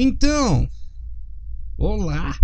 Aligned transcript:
Então, 0.00 0.68
olá! 1.76 2.38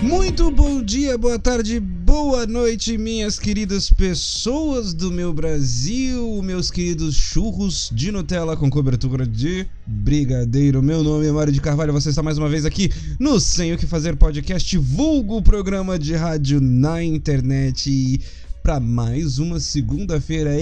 Muito 0.00 0.52
bom 0.52 0.80
dia, 0.80 1.18
boa 1.18 1.36
tarde, 1.36 1.80
boa 1.80 2.46
noite, 2.46 2.96
minhas 2.96 3.40
queridas 3.40 3.90
pessoas 3.90 4.94
do 4.94 5.10
meu 5.10 5.32
Brasil, 5.32 6.40
meus 6.44 6.70
queridos 6.70 7.16
churros 7.16 7.90
de 7.92 8.12
Nutella 8.12 8.56
com 8.56 8.70
cobertura 8.70 9.26
de 9.26 9.66
brigadeiro. 9.84 10.80
Meu 10.80 11.02
nome 11.02 11.26
é 11.26 11.32
Mário 11.32 11.52
de 11.52 11.60
Carvalho, 11.60 11.92
você 11.92 12.10
está 12.10 12.22
mais 12.22 12.38
uma 12.38 12.48
vez 12.48 12.64
aqui 12.64 12.88
no 13.18 13.40
Sem 13.40 13.72
o 13.72 13.76
que 13.76 13.84
Fazer 13.88 14.14
podcast, 14.14 14.78
vulgo 14.78 15.42
programa 15.42 15.98
de 15.98 16.14
rádio 16.14 16.60
na 16.60 17.02
internet. 17.02 18.20
Para 18.62 18.78
mais 18.78 19.38
uma 19.38 19.58
segunda-feira. 19.58 20.52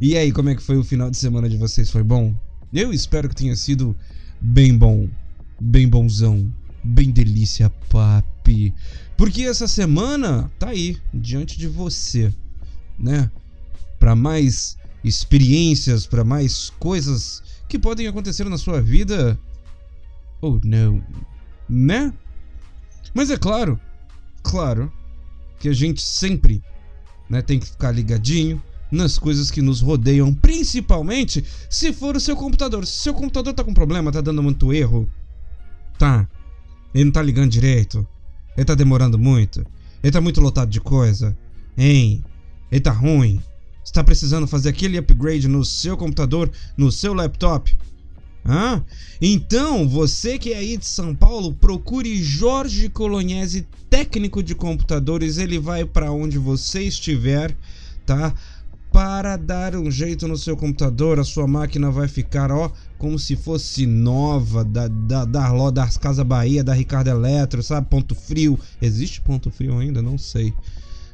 E 0.00 0.16
aí, 0.16 0.30
como 0.30 0.50
é 0.50 0.54
que 0.54 0.62
foi 0.62 0.76
o 0.76 0.84
final 0.84 1.10
de 1.10 1.16
semana 1.16 1.48
de 1.48 1.56
vocês? 1.56 1.90
Foi 1.90 2.04
bom? 2.04 2.32
Eu 2.72 2.92
espero 2.92 3.28
que 3.28 3.34
tenha 3.34 3.56
sido 3.56 3.96
bem 4.40 4.78
bom, 4.78 5.08
bem 5.60 5.88
bonzão, 5.88 6.52
bem 6.84 7.10
delícia, 7.10 7.68
papi. 7.88 8.72
Porque 9.16 9.42
essa 9.42 9.66
semana 9.66 10.50
tá 10.58 10.68
aí, 10.68 10.96
diante 11.12 11.58
de 11.58 11.66
você, 11.66 12.32
né? 12.98 13.28
Para 13.98 14.14
mais 14.14 14.76
experiências, 15.02 16.06
para 16.06 16.22
mais 16.22 16.70
coisas 16.78 17.42
que 17.68 17.78
podem 17.78 18.06
acontecer 18.06 18.44
na 18.48 18.58
sua 18.58 18.80
vida. 18.80 19.36
Ou 20.42 20.56
oh, 20.56 20.60
não, 20.64 21.02
né? 21.68 22.12
Mas 23.14 23.30
é 23.30 23.36
claro, 23.36 23.80
claro 24.42 24.92
que 25.60 25.68
a 25.68 25.72
gente 25.72 26.02
sempre 26.02 26.62
né, 27.30 27.40
tem 27.40 27.60
que 27.60 27.66
ficar 27.66 27.92
ligadinho 27.92 28.60
nas 28.90 29.18
coisas 29.18 29.50
que 29.52 29.62
nos 29.62 29.80
rodeiam, 29.80 30.34
principalmente 30.34 31.44
se 31.70 31.92
for 31.92 32.16
o 32.16 32.20
seu 32.20 32.36
computador. 32.36 32.84
Se 32.84 32.98
seu 32.98 33.14
computador 33.14 33.54
tá 33.54 33.62
com 33.62 33.72
problema, 33.72 34.10
tá 34.10 34.20
dando 34.20 34.42
muito 34.42 34.72
erro, 34.72 35.08
tá? 35.96 36.28
Ele 36.92 37.04
não 37.04 37.12
tá 37.12 37.22
ligando 37.22 37.50
direito, 37.50 38.06
ele 38.56 38.64
tá 38.64 38.74
demorando 38.74 39.18
muito, 39.18 39.64
ele 40.02 40.12
tá 40.12 40.20
muito 40.20 40.40
lotado 40.40 40.68
de 40.68 40.80
coisa, 40.80 41.38
hein? 41.78 42.22
Ele 42.70 42.80
tá 42.80 42.90
ruim. 42.90 43.40
Você 43.84 43.92
tá 43.92 44.02
precisando 44.02 44.46
fazer 44.46 44.70
aquele 44.70 44.98
upgrade 44.98 45.46
no 45.46 45.64
seu 45.64 45.96
computador, 45.96 46.50
no 46.76 46.90
seu 46.90 47.14
laptop. 47.14 47.76
Hã? 48.44 48.84
Então, 49.20 49.88
você 49.88 50.38
que 50.38 50.52
é 50.52 50.58
aí 50.58 50.76
de 50.76 50.86
São 50.86 51.14
Paulo, 51.14 51.54
procure 51.54 52.22
Jorge 52.22 52.88
Colognese, 52.88 53.66
técnico 53.88 54.42
de 54.42 54.54
computadores. 54.54 55.38
Ele 55.38 55.58
vai 55.58 55.84
para 55.84 56.10
onde 56.10 56.38
você 56.38 56.82
estiver, 56.82 57.56
tá? 58.04 58.34
para 58.92 59.38
dar 59.38 59.74
um 59.74 59.90
jeito 59.90 60.28
no 60.28 60.36
seu 60.36 60.54
computador, 60.54 61.18
a 61.18 61.24
sua 61.24 61.46
máquina 61.48 61.90
vai 61.90 62.06
ficar, 62.06 62.52
ó, 62.52 62.70
como 62.98 63.18
se 63.18 63.34
fosse 63.34 63.86
nova, 63.86 64.62
da, 64.62 64.86
da, 64.86 65.24
da, 65.24 65.70
das 65.70 65.96
Casa 65.96 66.22
Bahia, 66.22 66.62
da 66.62 66.74
Ricardo 66.74 67.08
Eletro, 67.08 67.62
sabe? 67.62 67.88
Ponto 67.88 68.14
frio. 68.14 68.58
Existe 68.82 69.22
ponto 69.22 69.50
frio 69.50 69.78
ainda? 69.78 70.02
Não 70.02 70.18
sei. 70.18 70.52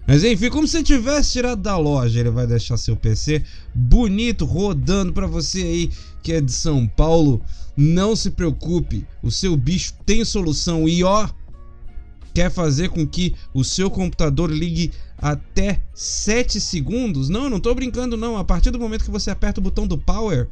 Mas 0.09 0.25
enfim, 0.25 0.49
como 0.49 0.67
se 0.67 0.83
tivesse 0.83 1.33
tirado 1.33 1.61
da 1.61 1.77
loja, 1.77 2.19
ele 2.19 2.31
vai 2.31 2.47
deixar 2.47 2.79
seu 2.79 2.97
PC 2.97 3.45
bonito, 3.75 4.47
rodando 4.47 5.13
para 5.13 5.27
você 5.27 5.61
aí 5.61 5.91
que 6.23 6.33
é 6.33 6.41
de 6.41 6.51
São 6.51 6.89
Paulo. 6.89 7.43
Não 7.77 8.17
se 8.17 8.31
preocupe, 8.31 9.07
o 9.23 9.31
seu 9.31 9.55
bicho 9.55 9.93
tem 10.07 10.25
solução 10.25 10.89
e 10.89 11.05
ó, 11.05 11.29
quer 12.33 12.51
fazer 12.51 12.89
com 12.89 13.07
que 13.07 13.35
o 13.53 13.63
seu 13.63 13.91
computador 13.91 14.51
ligue 14.51 14.93
até 15.19 15.83
7 15.93 16.59
segundos. 16.59 17.29
Não, 17.29 17.45
eu 17.45 17.51
não 17.51 17.61
tô 17.61 17.75
brincando 17.75 18.17
não. 18.17 18.39
A 18.39 18.45
partir 18.45 18.71
do 18.71 18.79
momento 18.79 19.05
que 19.05 19.11
você 19.11 19.31
aperta 19.31 19.61
o 19.61 19.63
botão 19.63 19.87
do 19.87 19.99
power, 19.99 20.49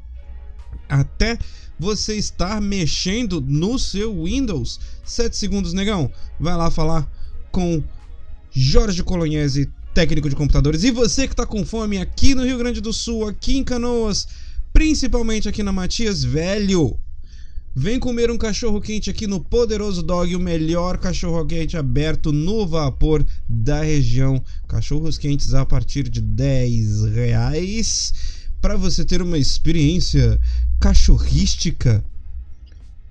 até 0.86 1.38
você 1.78 2.14
estar 2.14 2.60
mexendo 2.60 3.40
no 3.40 3.78
seu 3.78 4.24
Windows, 4.24 4.78
7 5.02 5.34
segundos, 5.34 5.72
negão. 5.72 6.10
Vai 6.38 6.54
lá 6.54 6.70
falar 6.70 7.10
com 7.50 7.82
Jorge 8.58 9.02
Colognese, 9.02 9.70
técnico 9.92 10.30
de 10.30 10.34
computadores. 10.34 10.82
E 10.82 10.90
você 10.90 11.26
que 11.26 11.34
está 11.34 11.44
com 11.44 11.62
fome 11.62 11.98
aqui 11.98 12.34
no 12.34 12.42
Rio 12.42 12.56
Grande 12.56 12.80
do 12.80 12.90
Sul, 12.90 13.28
aqui 13.28 13.58
em 13.58 13.62
Canoas, 13.62 14.26
principalmente 14.72 15.46
aqui 15.46 15.62
na 15.62 15.72
Matias 15.72 16.24
Velho, 16.24 16.98
Vem 17.78 18.00
comer 18.00 18.30
um 18.30 18.38
cachorro 18.38 18.80
quente 18.80 19.10
aqui 19.10 19.26
no 19.26 19.38
Poderoso 19.38 20.02
Dog, 20.02 20.34
o 20.34 20.40
melhor 20.40 20.96
cachorro 20.96 21.44
quente 21.44 21.76
aberto 21.76 22.32
no 22.32 22.66
vapor 22.66 23.22
da 23.46 23.82
região. 23.82 24.42
Cachorros 24.66 25.18
quentes 25.18 25.52
a 25.52 25.66
partir 25.66 26.08
de 26.08 26.22
10 26.22 27.04
reais 27.12 28.14
para 28.62 28.78
você 28.78 29.04
ter 29.04 29.20
uma 29.20 29.36
experiência 29.36 30.40
cachorrística 30.80 32.02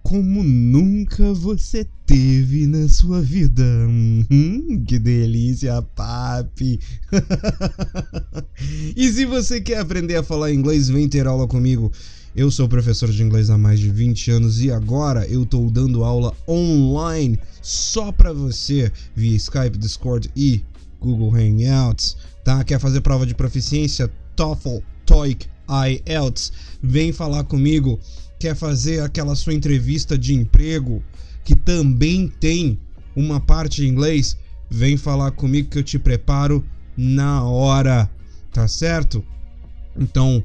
como 0.06 0.44
nunca 0.44 1.34
você 1.34 1.84
teve 2.06 2.68
na 2.68 2.88
sua 2.88 3.22
vida. 3.22 3.64
Hum, 4.30 4.84
que 4.88 5.00
delícia, 5.00 5.82
papi! 5.82 6.80
e 8.96 9.12
se 9.12 9.26
você 9.26 9.60
quer 9.60 9.80
aprender 9.80 10.16
a 10.16 10.24
falar 10.24 10.54
inglês, 10.54 10.90
vem 10.90 11.10
ter 11.10 11.26
aula 11.26 11.48
comigo. 11.48 11.92
Eu 12.36 12.52
sou 12.52 12.70
professor 12.70 13.12
de 13.12 13.24
inglês 13.24 13.50
há 13.50 13.58
mais 13.58 13.80
de 13.80 13.90
20 13.90 14.30
anos 14.30 14.62
e 14.62 14.70
agora 14.70 15.26
eu 15.26 15.42
estou 15.42 15.72
dando 15.72 16.04
aula 16.04 16.36
online 16.48 17.40
só 17.60 18.12
para 18.12 18.32
você 18.32 18.92
via 19.16 19.36
Skype, 19.36 19.76
Discord 19.76 20.30
e 20.36 20.64
Google 21.00 21.34
Hangouts, 21.34 22.16
tá? 22.44 22.64
Quer 22.64 22.80
fazer 22.80 23.02
prova 23.02 23.26
de 23.26 23.34
proficiência 23.34 24.12
TOEFL, 24.36 24.78
TOEIC, 25.04 25.48
IELTS? 25.68 26.54
Vem 26.84 27.12
falar 27.12 27.44
comigo. 27.46 28.00
Quer 28.40 28.56
fazer 28.56 29.02
aquela 29.02 29.36
sua 29.36 29.54
entrevista 29.54 30.18
de 30.18 30.34
emprego 30.34 31.04
que 31.44 31.56
também 31.56 32.28
tem 32.28 32.80
uma 33.16 33.40
parte 33.40 33.84
em 33.84 33.88
inglês? 33.88 34.38
Vem 34.70 34.98
falar 34.98 35.32
comigo 35.32 35.70
que 35.70 35.78
eu 35.78 35.84
te 35.84 35.98
preparo 35.98 36.66
na 36.98 37.44
hora, 37.44 38.10
tá 38.52 38.68
certo? 38.68 39.24
Então, 39.98 40.44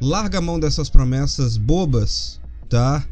larga 0.00 0.38
a 0.38 0.42
mão 0.42 0.60
dessas 0.60 0.88
promessas 0.88 1.56
bobas, 1.56 2.40
tá? 2.68 3.04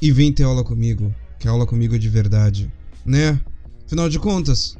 E 0.00 0.12
vem 0.12 0.32
ter 0.32 0.42
aula 0.42 0.62
comigo, 0.62 1.14
que 1.38 1.48
aula 1.48 1.66
comigo 1.66 1.94
é 1.94 1.98
de 1.98 2.08
verdade, 2.08 2.70
né? 3.04 3.40
Afinal 3.86 4.08
de 4.08 4.18
contas, 4.18 4.76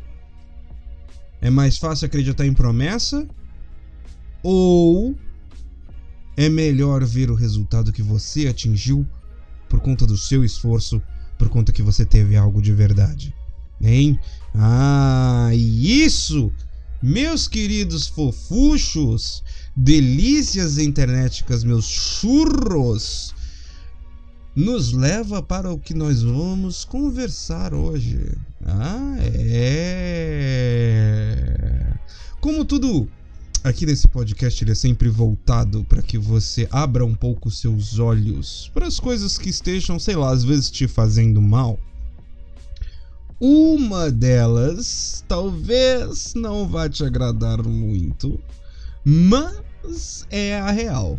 é 1.40 1.48
mais 1.48 1.78
fácil 1.78 2.06
acreditar 2.06 2.44
em 2.44 2.52
promessa 2.52 3.26
ou 4.42 5.16
é 6.36 6.48
melhor 6.48 7.04
ver 7.04 7.30
o 7.30 7.34
resultado 7.34 7.92
que 7.92 8.02
você 8.02 8.46
atingiu 8.46 9.06
por 9.68 9.80
conta 9.80 10.06
do 10.06 10.16
seu 10.16 10.44
esforço, 10.44 11.00
por 11.38 11.48
conta 11.48 11.72
que 11.72 11.82
você 11.82 12.04
teve 12.04 12.36
algo 12.36 12.60
de 12.60 12.72
verdade? 12.72 13.34
Hein? 13.80 14.18
Ah, 14.54 15.50
e 15.52 16.04
isso, 16.04 16.52
meus 17.02 17.48
queridos 17.48 18.06
fofuchos, 18.06 19.42
delícias 19.74 20.78
internéticas, 20.78 21.64
meus 21.64 21.86
churros, 21.86 23.34
nos 24.54 24.92
leva 24.92 25.42
para 25.42 25.70
o 25.70 25.78
que 25.78 25.92
nós 25.92 26.22
vamos 26.22 26.84
conversar 26.84 27.74
hoje. 27.74 28.38
Ah, 28.64 29.16
é. 29.20 29.86
Como 32.40 32.64
tudo 32.64 33.06
aqui 33.66 33.84
nesse 33.84 34.06
podcast 34.06 34.62
ele 34.62 34.70
é 34.70 34.74
sempre 34.76 35.08
voltado 35.08 35.82
para 35.82 36.00
que 36.00 36.16
você 36.16 36.68
abra 36.70 37.04
um 37.04 37.16
pouco 37.16 37.50
seus 37.50 37.98
olhos 37.98 38.70
para 38.72 38.86
as 38.86 39.00
coisas 39.00 39.36
que 39.36 39.48
estejam, 39.48 39.98
sei 39.98 40.14
lá, 40.14 40.30
às 40.30 40.44
vezes 40.44 40.70
te 40.70 40.86
fazendo 40.86 41.42
mal. 41.42 41.76
Uma 43.40 44.08
delas 44.08 45.24
talvez 45.26 46.32
não 46.34 46.68
vá 46.68 46.88
te 46.88 47.02
agradar 47.02 47.60
muito, 47.64 48.40
mas 49.04 50.24
é 50.30 50.56
a 50.60 50.70
real. 50.70 51.18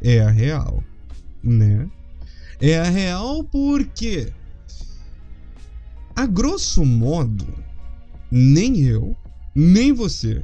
É 0.00 0.20
a 0.20 0.30
real, 0.30 0.82
né? 1.42 1.86
É 2.62 2.78
a 2.78 2.84
real 2.84 3.44
porque, 3.44 4.32
a 6.16 6.24
grosso 6.24 6.82
modo, 6.82 7.46
nem 8.30 8.80
eu, 8.80 9.14
nem 9.54 9.92
você, 9.92 10.42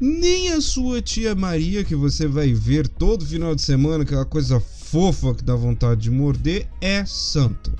nem 0.00 0.50
a 0.52 0.60
sua 0.60 1.00
tia 1.00 1.34
Maria, 1.34 1.84
que 1.84 1.94
você 1.94 2.26
vai 2.26 2.52
ver 2.52 2.88
todo 2.88 3.26
final 3.26 3.54
de 3.54 3.62
semana, 3.62 4.04
aquela 4.04 4.24
coisa 4.24 4.60
fofa 4.60 5.34
que 5.34 5.42
dá 5.42 5.54
vontade 5.54 6.02
de 6.02 6.10
morder, 6.10 6.68
é 6.80 7.04
santo. 7.04 7.72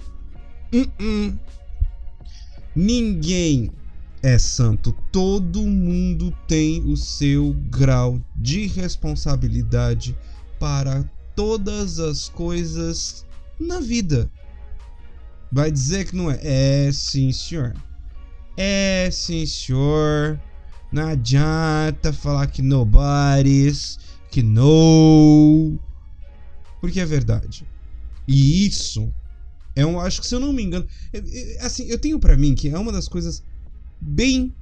Uh 0.72 0.86
-uh. 1.00 1.38
Ninguém 2.74 3.70
é 4.22 4.38
santo. 4.38 4.92
Todo 5.12 5.60
mundo 5.62 6.34
tem 6.48 6.82
o 6.84 6.96
seu 6.96 7.52
grau 7.70 8.20
de 8.34 8.66
responsabilidade 8.66 10.16
para 10.58 11.04
todas 11.36 12.00
as 12.00 12.28
coisas 12.28 13.24
na 13.60 13.80
vida. 13.80 14.30
Vai 15.52 15.70
dizer 15.70 16.06
que 16.06 16.16
não 16.16 16.30
é? 16.30 16.40
É 16.42 16.90
sim, 16.92 17.30
senhor. 17.30 17.74
É 18.56 19.08
sim, 19.12 19.46
senhor. 19.46 20.40
Não 20.94 21.08
adianta 21.08 22.12
falar 22.12 22.46
que 22.46 22.62
nobody's, 22.62 23.98
que 24.30 24.44
no. 24.44 25.76
Porque 26.80 27.00
é 27.00 27.04
verdade. 27.04 27.66
E 28.28 28.64
isso 28.64 29.12
é 29.74 29.84
um, 29.84 29.98
acho 29.98 30.20
que 30.20 30.26
se 30.28 30.36
eu 30.36 30.38
não 30.38 30.52
me 30.52 30.62
engano, 30.62 30.86
assim, 31.62 31.86
eu 31.86 31.98
tenho 31.98 32.20
para 32.20 32.36
mim 32.36 32.54
que 32.54 32.68
é 32.68 32.78
uma 32.78 32.92
das 32.92 33.08
coisas 33.08 33.42
bem 34.00 34.54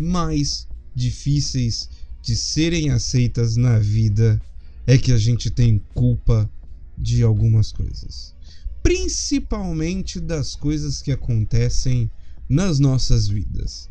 mais 0.00 0.66
difíceis 0.94 1.90
de 2.22 2.34
serem 2.34 2.88
aceitas 2.88 3.54
na 3.54 3.78
vida 3.78 4.40
é 4.86 4.96
que 4.96 5.12
a 5.12 5.18
gente 5.18 5.50
tem 5.50 5.78
culpa 5.92 6.50
de 6.96 7.22
algumas 7.22 7.70
coisas. 7.70 8.34
Principalmente 8.82 10.20
das 10.20 10.56
coisas 10.56 11.02
que 11.02 11.12
acontecem 11.12 12.10
nas 12.48 12.78
nossas 12.78 13.28
vidas. 13.28 13.90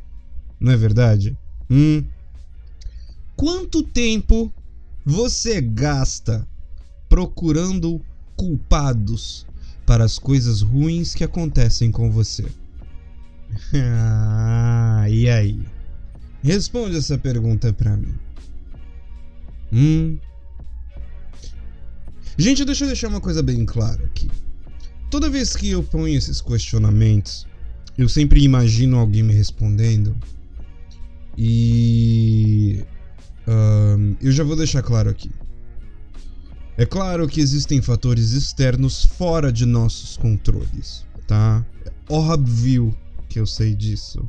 Não 0.59 0.71
é 0.71 0.77
verdade? 0.77 1.37
Hum. 1.69 2.03
Quanto 3.35 3.83
tempo 3.83 4.53
você 5.05 5.59
gasta 5.61 6.47
procurando 7.09 8.01
culpados 8.35 9.45
para 9.85 10.03
as 10.03 10.17
coisas 10.17 10.61
ruins 10.61 11.13
que 11.13 11.23
acontecem 11.23 11.91
com 11.91 12.09
você? 12.09 12.45
ah, 13.73 15.05
e 15.09 15.29
aí? 15.29 15.59
Responde 16.43 16.97
essa 16.97 17.17
pergunta 17.17 17.73
para 17.73 17.95
mim. 17.97 18.15
Hum. 19.71 20.17
Gente, 22.37 22.65
deixa 22.65 22.83
eu 22.83 22.87
deixar 22.87 23.07
uma 23.07 23.21
coisa 23.21 23.41
bem 23.41 23.65
clara 23.65 24.03
aqui. 24.05 24.29
Toda 25.09 25.29
vez 25.29 25.55
que 25.55 25.69
eu 25.69 25.81
ponho 25.81 26.17
esses 26.17 26.41
questionamentos, 26.41 27.47
eu 27.97 28.09
sempre 28.09 28.43
imagino 28.43 28.97
alguém 28.97 29.23
me 29.23 29.33
respondendo. 29.33 30.15
E. 31.37 32.83
Um, 33.47 34.15
eu 34.21 34.31
já 34.31 34.43
vou 34.43 34.55
deixar 34.55 34.81
claro 34.81 35.09
aqui. 35.09 35.29
É 36.77 36.85
claro 36.85 37.27
que 37.27 37.39
existem 37.39 37.81
fatores 37.81 38.31
externos 38.31 39.05
fora 39.05 39.51
de 39.51 39.65
nossos 39.65 40.17
controles, 40.17 41.05
tá? 41.25 41.65
É 41.85 41.91
óbvio 42.09 42.93
que 43.29 43.39
eu 43.39 43.45
sei 43.45 43.73
disso. 43.73 44.27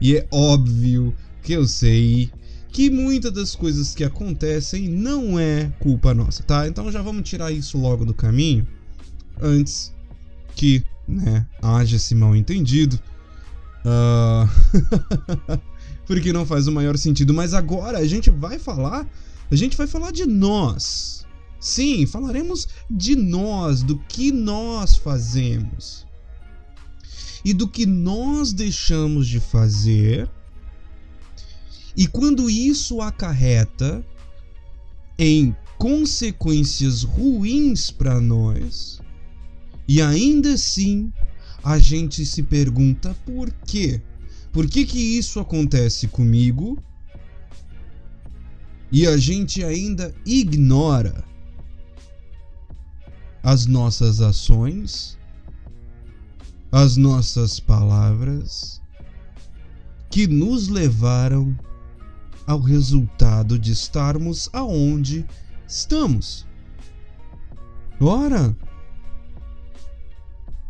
E 0.00 0.16
é 0.16 0.26
óbvio 0.30 1.14
que 1.42 1.52
eu 1.52 1.66
sei 1.66 2.30
que 2.68 2.88
muitas 2.88 3.32
das 3.32 3.54
coisas 3.54 3.94
que 3.94 4.04
acontecem 4.04 4.88
não 4.88 5.38
é 5.38 5.72
culpa 5.80 6.14
nossa, 6.14 6.42
tá? 6.42 6.68
Então 6.68 6.90
já 6.90 7.02
vamos 7.02 7.28
tirar 7.28 7.50
isso 7.50 7.76
logo 7.76 8.04
do 8.04 8.14
caminho 8.14 8.66
antes 9.40 9.92
que, 10.54 10.84
né, 11.06 11.46
haja 11.60 11.96
esse 11.96 12.14
mal 12.14 12.34
entendido. 12.36 12.98
Uh... 13.84 15.60
porque 16.06 16.32
não 16.32 16.46
faz 16.46 16.66
o 16.66 16.72
maior 16.72 16.96
sentido. 16.96 17.32
Mas 17.34 17.54
agora 17.54 17.98
a 17.98 18.06
gente 18.06 18.30
vai 18.30 18.58
falar, 18.58 19.06
a 19.50 19.56
gente 19.56 19.76
vai 19.76 19.86
falar 19.86 20.12
de 20.12 20.26
nós 20.26 21.22
Sim, 21.62 22.06
falaremos 22.06 22.66
de 22.90 23.14
nós, 23.14 23.84
do 23.84 23.96
que 23.96 24.32
nós 24.32 24.96
fazemos 24.96 26.04
e 27.44 27.54
do 27.54 27.68
que 27.68 27.86
nós 27.86 28.52
deixamos 28.52 29.28
de 29.28 29.38
fazer. 29.38 30.28
E 31.96 32.08
quando 32.08 32.50
isso 32.50 33.00
acarreta 33.00 34.04
em 35.16 35.54
consequências 35.78 37.04
ruins 37.04 37.92
para 37.92 38.20
nós, 38.20 39.00
e 39.86 40.02
ainda 40.02 40.54
assim 40.54 41.12
a 41.62 41.78
gente 41.78 42.26
se 42.26 42.42
pergunta 42.42 43.16
por 43.24 43.52
quê? 43.64 44.02
Por 44.52 44.68
que 44.68 44.84
que 44.84 44.98
isso 44.98 45.40
acontece 45.40 46.06
comigo? 46.06 46.78
E 48.90 49.06
a 49.06 49.16
gente 49.16 49.64
ainda 49.64 50.14
ignora 50.26 51.24
as 53.42 53.64
nossas 53.64 54.20
ações, 54.20 55.18
as 56.70 56.98
nossas 56.98 57.58
palavras, 57.58 58.82
que 60.10 60.26
nos 60.26 60.68
levaram 60.68 61.58
ao 62.46 62.60
resultado 62.60 63.58
de 63.58 63.72
estarmos 63.72 64.50
aonde 64.52 65.24
estamos. 65.66 66.46
Ora, 67.98 68.54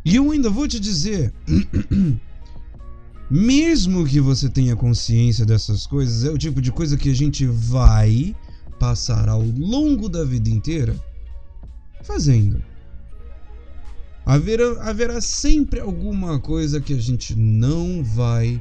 e 0.04 0.16
eu 0.16 0.30
ainda 0.30 0.48
vou 0.48 0.68
te 0.68 0.78
dizer, 0.78 1.34
mesmo 3.32 4.04
que 4.04 4.20
você 4.20 4.46
tenha 4.46 4.76
consciência 4.76 5.46
dessas 5.46 5.86
coisas, 5.86 6.22
é 6.22 6.30
o 6.30 6.36
tipo 6.36 6.60
de 6.60 6.70
coisa 6.70 6.98
que 6.98 7.08
a 7.08 7.14
gente 7.14 7.46
vai 7.46 8.36
passar 8.78 9.26
ao 9.26 9.40
longo 9.40 10.06
da 10.06 10.22
vida 10.22 10.50
inteira 10.50 10.94
fazendo. 12.02 12.62
Haverá, 14.26 14.86
haverá 14.86 15.18
sempre 15.22 15.80
alguma 15.80 16.38
coisa 16.38 16.78
que 16.78 16.92
a 16.92 17.00
gente 17.00 17.34
não 17.34 18.04
vai 18.04 18.60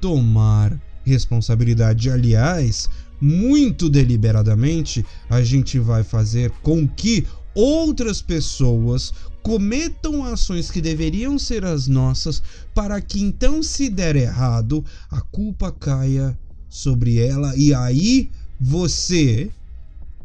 tomar 0.00 0.80
responsabilidade. 1.04 2.08
Aliás, 2.08 2.88
muito 3.20 3.88
deliberadamente, 3.90 5.04
a 5.28 5.42
gente 5.42 5.76
vai 5.80 6.04
fazer 6.04 6.52
com 6.62 6.86
que 6.86 7.26
outras 7.54 8.20
pessoas 8.20 9.12
cometam 9.42 10.24
ações 10.24 10.70
que 10.70 10.80
deveriam 10.80 11.38
ser 11.38 11.64
as 11.64 11.86
nossas, 11.86 12.42
para 12.74 13.00
que 13.00 13.20
então, 13.20 13.62
se 13.62 13.88
der 13.88 14.16
errado, 14.16 14.84
a 15.10 15.20
culpa 15.20 15.70
caia 15.70 16.38
sobre 16.68 17.18
ela 17.18 17.54
e 17.56 17.72
aí 17.74 18.30
você 18.60 19.50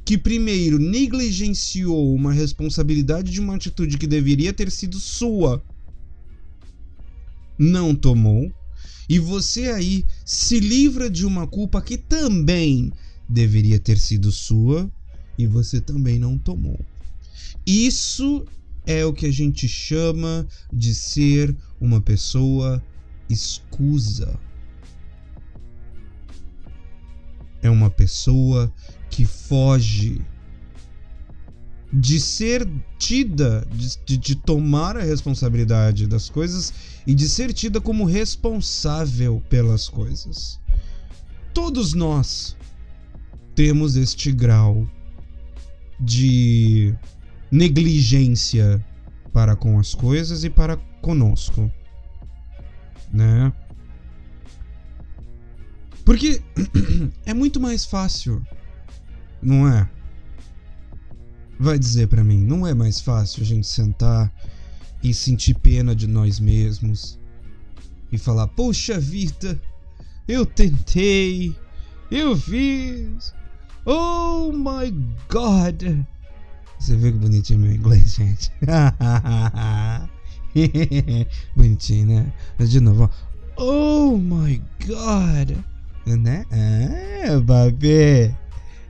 que 0.06 0.18
primeiro 0.18 0.80
negligenciou 0.80 2.16
uma 2.16 2.34
responsabilidade 2.34 3.32
de 3.32 3.40
uma 3.40 3.56
atitude 3.56 3.98
que 3.98 4.08
deveria 4.08 4.52
ter 4.52 4.72
sido 4.72 5.00
sua, 5.00 5.64
não 7.60 7.94
tomou, 7.94 8.52
e 9.08 9.20
você 9.20 9.70
aí 9.70 10.06
se 10.26 10.60
livra 10.60 11.10
de 11.10 11.26
uma 11.26 11.46
culpa 11.46 11.80
que 11.82 11.98
também 11.98 12.92
deveria 13.28 13.80
ter 13.80 14.00
sido 14.00 14.32
sua 14.32 14.92
e 15.38 15.46
você 15.46 15.80
também 15.80 16.18
não 16.18 16.40
tomou. 16.40 16.80
Isso 17.66 18.46
é 18.86 19.06
o 19.06 19.14
que 19.14 19.26
a 19.26 19.32
gente 19.32 19.68
chama 19.68 20.48
de 20.72 20.96
ser 20.96 21.56
uma 21.80 22.02
pessoa 22.02 22.84
escusa. 23.30 24.40
É 27.62 27.70
uma 27.70 27.90
pessoa 27.90 28.74
que 29.10 29.26
foge 29.26 30.22
de 31.92 32.20
ser 32.20 32.68
tida, 32.98 33.68
de, 34.06 34.18
de, 34.18 34.36
tomar 34.36 34.96
a 34.96 35.02
responsabilidade 35.02 36.06
das 36.06 36.30
coisas 36.30 36.74
e 37.06 37.16
de 37.16 37.28
ser 37.28 37.52
tida 37.52 37.82
como 37.82 38.06
responsável 38.06 39.44
pelas 39.50 39.90
coisas. 39.90 40.60
Todos 41.54 41.94
nós 41.94 42.56
temos 43.56 43.96
este 43.96 44.32
grau 44.32 44.88
de 46.00 46.96
negligência 47.52 48.84
para 49.34 49.56
com 49.56 49.80
as 49.80 49.94
coisas 49.94 50.44
e 50.44 50.50
para 50.50 50.78
conosco, 51.02 51.72
né? 53.12 53.52
Porque 56.04 56.42
é 57.26 57.34
muito 57.34 57.60
mais 57.60 57.86
fácil 57.86 58.44
não 59.42 59.68
é? 59.68 59.90
Vai 61.60 61.78
dizer 61.78 62.08
para 62.08 62.24
mim, 62.24 62.42
não 62.42 62.66
é 62.66 62.74
mais 62.74 63.02
fácil 63.02 63.44
a 63.44 63.46
gente 63.46 63.68
sentar 63.68 64.32
e 65.04 65.14
sentir 65.14 65.56
pena 65.56 65.96
de 65.96 66.08
nós 66.08 66.40
mesmos 66.40 67.20
e 68.12 68.18
falar: 68.18 68.48
"Poxa 68.48 69.00
vida, 69.00 69.60
eu 70.28 70.46
tentei, 70.46 71.56
eu 72.10 72.36
fiz. 72.38 73.34
Oh 73.86 74.52
my 74.52 74.92
god." 75.30 76.06
Você 76.80 76.96
vê 76.96 77.12
que 77.12 77.18
bonitinho 77.18 77.60
meu 77.60 77.74
inglês, 77.74 78.14
gente. 78.16 78.52
bonitinho, 81.56 82.08
né? 82.08 82.34
De 82.60 82.80
novo. 82.80 83.10
Oh 83.58 84.18
my 84.18 84.62
god. 84.88 85.58
Né? 86.06 86.46
Ah, 86.52 87.40
baby. 87.42 88.34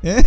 É. 0.04 0.24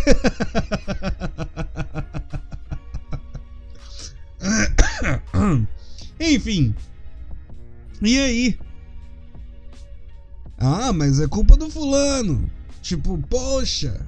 Enfim. 6.35 6.75
E 8.03 8.19
aí? 8.19 8.59
Ah, 10.59 10.93
mas 10.93 11.19
é 11.21 11.27
culpa 11.27 11.57
do 11.57 11.71
fulano. 11.71 12.51
Tipo, 12.83 13.17
poxa. 13.29 14.07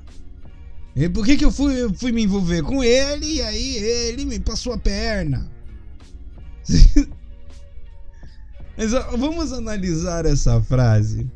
E 0.97 1.09
por 1.09 1.25
que, 1.25 1.37
que 1.37 1.45
eu 1.45 1.51
fui, 1.51 1.93
fui 1.95 2.13
me 2.13 2.23
envolver 2.23 2.63
com 2.63 2.83
ele 2.83 3.37
e 3.37 3.43
aí 3.43 3.77
ele 3.77 4.25
me 4.25 4.39
passou 4.39 4.73
a 4.73 4.79
perna? 4.79 5.51
Mas 8.77 8.93
vamos 9.17 9.53
analisar 9.53 10.25
essa 10.27 10.61
frase, 10.63 11.31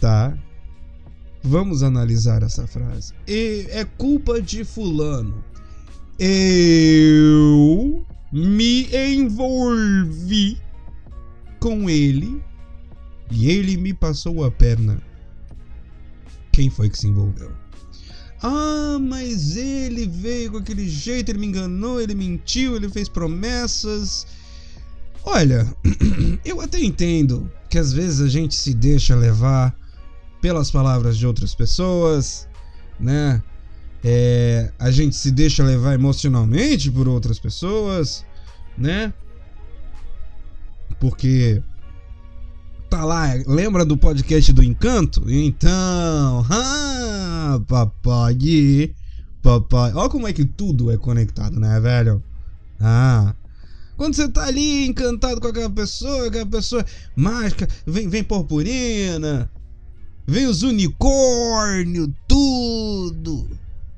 tá? 0.00 0.36
Vamos 1.42 1.82
analisar 1.82 2.42
essa 2.42 2.66
frase. 2.66 3.12
E 3.26 3.66
é 3.70 3.84
culpa 3.84 4.40
de 4.40 4.64
fulano. 4.64 5.44
Eu 6.18 8.04
me 8.32 8.88
envolvi 8.94 10.60
com 11.60 11.88
ele 11.88 12.42
e 13.30 13.50
ele 13.50 13.76
me 13.76 13.94
passou 13.94 14.44
a 14.44 14.50
perna. 14.50 15.00
Quem 16.52 16.70
foi 16.70 16.88
que 16.90 16.98
se 16.98 17.08
envolveu? 17.08 17.65
Ah, 18.48 18.96
mas 19.00 19.56
ele 19.56 20.06
veio 20.06 20.52
com 20.52 20.58
aquele 20.58 20.88
jeito, 20.88 21.30
ele 21.30 21.40
me 21.40 21.48
enganou, 21.48 22.00
ele 22.00 22.14
mentiu, 22.14 22.76
ele 22.76 22.88
fez 22.88 23.08
promessas. 23.08 24.24
Olha, 25.24 25.66
eu 26.44 26.60
até 26.60 26.80
entendo 26.80 27.50
que 27.68 27.76
às 27.76 27.92
vezes 27.92 28.20
a 28.20 28.28
gente 28.28 28.54
se 28.54 28.72
deixa 28.72 29.16
levar 29.16 29.76
pelas 30.40 30.70
palavras 30.70 31.18
de 31.18 31.26
outras 31.26 31.56
pessoas, 31.56 32.46
né? 33.00 33.42
É, 34.04 34.70
a 34.78 34.92
gente 34.92 35.16
se 35.16 35.32
deixa 35.32 35.64
levar 35.64 35.94
emocionalmente 35.94 36.88
por 36.88 37.08
outras 37.08 37.40
pessoas, 37.40 38.24
né? 38.78 39.12
Porque 41.00 41.60
tá 42.88 43.04
lá, 43.04 43.34
lembra 43.44 43.84
do 43.84 43.96
podcast 43.96 44.52
do 44.52 44.62
Encanto? 44.62 45.24
Então, 45.28 46.46
ah, 46.48 47.15
papai, 47.66 48.94
papai. 49.42 49.92
Olha 49.94 50.08
como 50.08 50.26
é 50.26 50.32
que 50.32 50.44
tudo 50.44 50.90
é 50.90 50.96
conectado, 50.96 51.58
né, 51.58 51.78
velho? 51.80 52.22
Ah. 52.80 53.34
Quando 53.96 54.14
você 54.14 54.28
tá 54.28 54.44
ali 54.44 54.86
encantado 54.86 55.40
com 55.40 55.48
aquela 55.48 55.70
pessoa, 55.70 56.26
aquela 56.26 56.46
pessoa 56.46 56.84
mágica, 57.14 57.66
vem, 57.86 58.08
vem 58.08 58.22
purpurina, 58.22 59.50
vem 60.26 60.46
os 60.46 60.62
unicórnios, 60.62 62.10
tudo. 62.28 63.48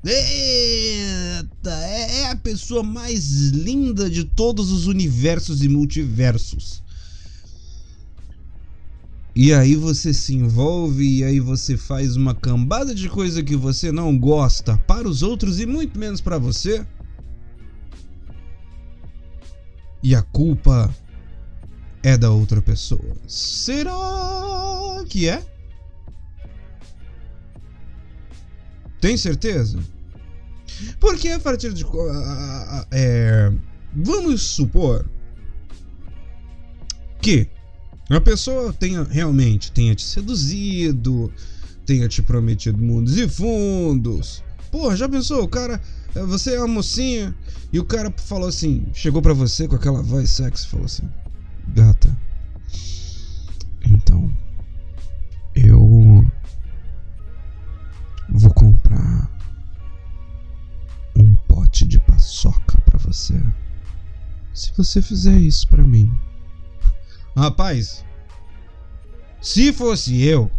Eita, 0.05 1.71
é, 1.83 2.21
é 2.21 2.31
a 2.31 2.35
pessoa 2.37 2.81
mais 2.81 3.49
linda 3.49 4.09
de 4.09 4.23
todos 4.23 4.71
os 4.71 4.87
universos 4.87 5.61
e 5.61 5.67
multiversos. 5.67 6.81
E 9.41 9.53
aí 9.53 9.73
você 9.73 10.13
se 10.13 10.35
envolve 10.35 11.19
e 11.19 11.23
aí 11.23 11.39
você 11.39 11.77
faz 11.77 12.17
uma 12.17 12.35
cambada 12.35 12.93
de 12.93 13.07
coisa 13.07 13.41
que 13.41 13.55
você 13.55 13.89
não 13.89 14.19
gosta 14.19 14.77
para 14.79 15.07
os 15.07 15.23
outros 15.23 15.61
e 15.61 15.65
muito 15.65 15.97
menos 15.97 16.19
para 16.19 16.37
você. 16.37 16.85
E 20.03 20.13
a 20.13 20.21
culpa 20.21 20.93
é 22.03 22.17
da 22.17 22.29
outra 22.31 22.61
pessoa. 22.61 23.15
Será 23.29 23.95
que 25.07 25.29
é? 25.29 25.41
Tem 28.99 29.15
certeza? 29.15 29.79
Porque 30.99 31.29
a 31.29 31.39
partir 31.39 31.71
de. 31.71 31.85
É, 32.91 33.49
vamos 33.93 34.41
supor 34.41 35.09
que 37.21 37.47
a 38.17 38.21
pessoa 38.21 38.73
tenha 38.73 39.03
realmente 39.03 39.71
tenha 39.71 39.93
te 39.93 40.01
seduzido, 40.03 41.31
tenha 41.85 42.07
te 42.07 42.21
prometido 42.21 42.77
mundos 42.77 43.17
e 43.17 43.27
fundos. 43.29 44.43
Pô, 44.71 44.95
já 44.95 45.07
pensou? 45.07 45.43
O 45.43 45.47
cara. 45.47 45.81
É, 46.15 46.23
você 46.23 46.55
é 46.55 46.59
uma 46.59 46.67
mocinha 46.67 47.35
e 47.71 47.79
o 47.79 47.85
cara 47.85 48.11
falou 48.17 48.49
assim: 48.49 48.87
chegou 48.93 49.21
para 49.21 49.33
você 49.33 49.67
com 49.67 49.75
aquela 49.75 50.01
voz 50.01 50.29
sexy 50.29 50.67
falou 50.67 50.85
assim: 50.85 51.07
Gata, 51.67 52.17
então 53.85 54.31
eu 55.55 56.25
vou 58.29 58.53
comprar 58.53 59.29
um 61.15 61.35
pote 61.47 61.85
de 61.85 61.99
paçoca 61.99 62.79
para 62.81 62.97
você. 62.97 63.39
Se 64.53 64.71
você 64.75 65.01
fizer 65.01 65.37
isso 65.39 65.67
para 65.67 65.83
mim. 65.83 66.11
Rapaz, 67.35 68.03
se 69.41 69.71
fosse 69.71 70.21
eu, 70.21 70.51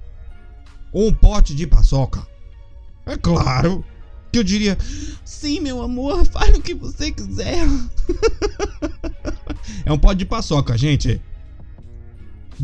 um 0.93 1.13
pote 1.13 1.55
de 1.55 1.67
paçoca, 1.67 2.27
é 3.07 3.17
claro 3.17 3.85
que 4.33 4.39
eu 4.39 4.45
diria: 4.45 4.79
Sim, 5.25 5.61
meu 5.61 5.83
amor, 5.83 6.25
faz 6.27 6.57
o 6.57 6.63
que 6.63 6.75
você 6.75 7.13
quiser. 7.13 7.67
é 9.85 9.93
um 9.93 9.99
pote 9.99 10.19
de 10.19 10.27
paçoca, 10.27 10.77
gente. 10.77 11.21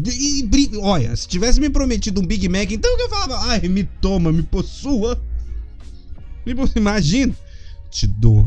E, 0.05 0.71
olha, 0.79 1.17
se 1.17 1.27
tivesse 1.27 1.59
me 1.59 1.71
prometido 1.71 2.21
um 2.21 2.27
Big 2.27 2.49
Mac, 2.49 2.71
então 2.71 2.99
eu 2.99 3.09
falava, 3.09 3.39
ai, 3.49 3.61
me 3.63 3.85
toma, 3.85 4.31
me 4.31 4.43
possua. 4.43 5.23
Imagina, 6.77 7.35
te 7.91 8.07
dou 8.07 8.47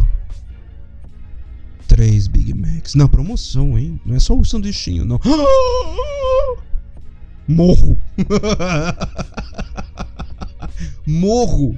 três 2.00 2.28
Big 2.28 2.54
Macs. 2.54 2.96
Na 2.96 3.10
promoção, 3.10 3.78
hein? 3.78 4.00
Não 4.06 4.16
é 4.16 4.20
só 4.22 4.34
o 4.34 4.46
sanduichinho, 4.46 5.04
não. 5.04 5.20
Morro. 7.46 7.98
Morro. 11.06 11.78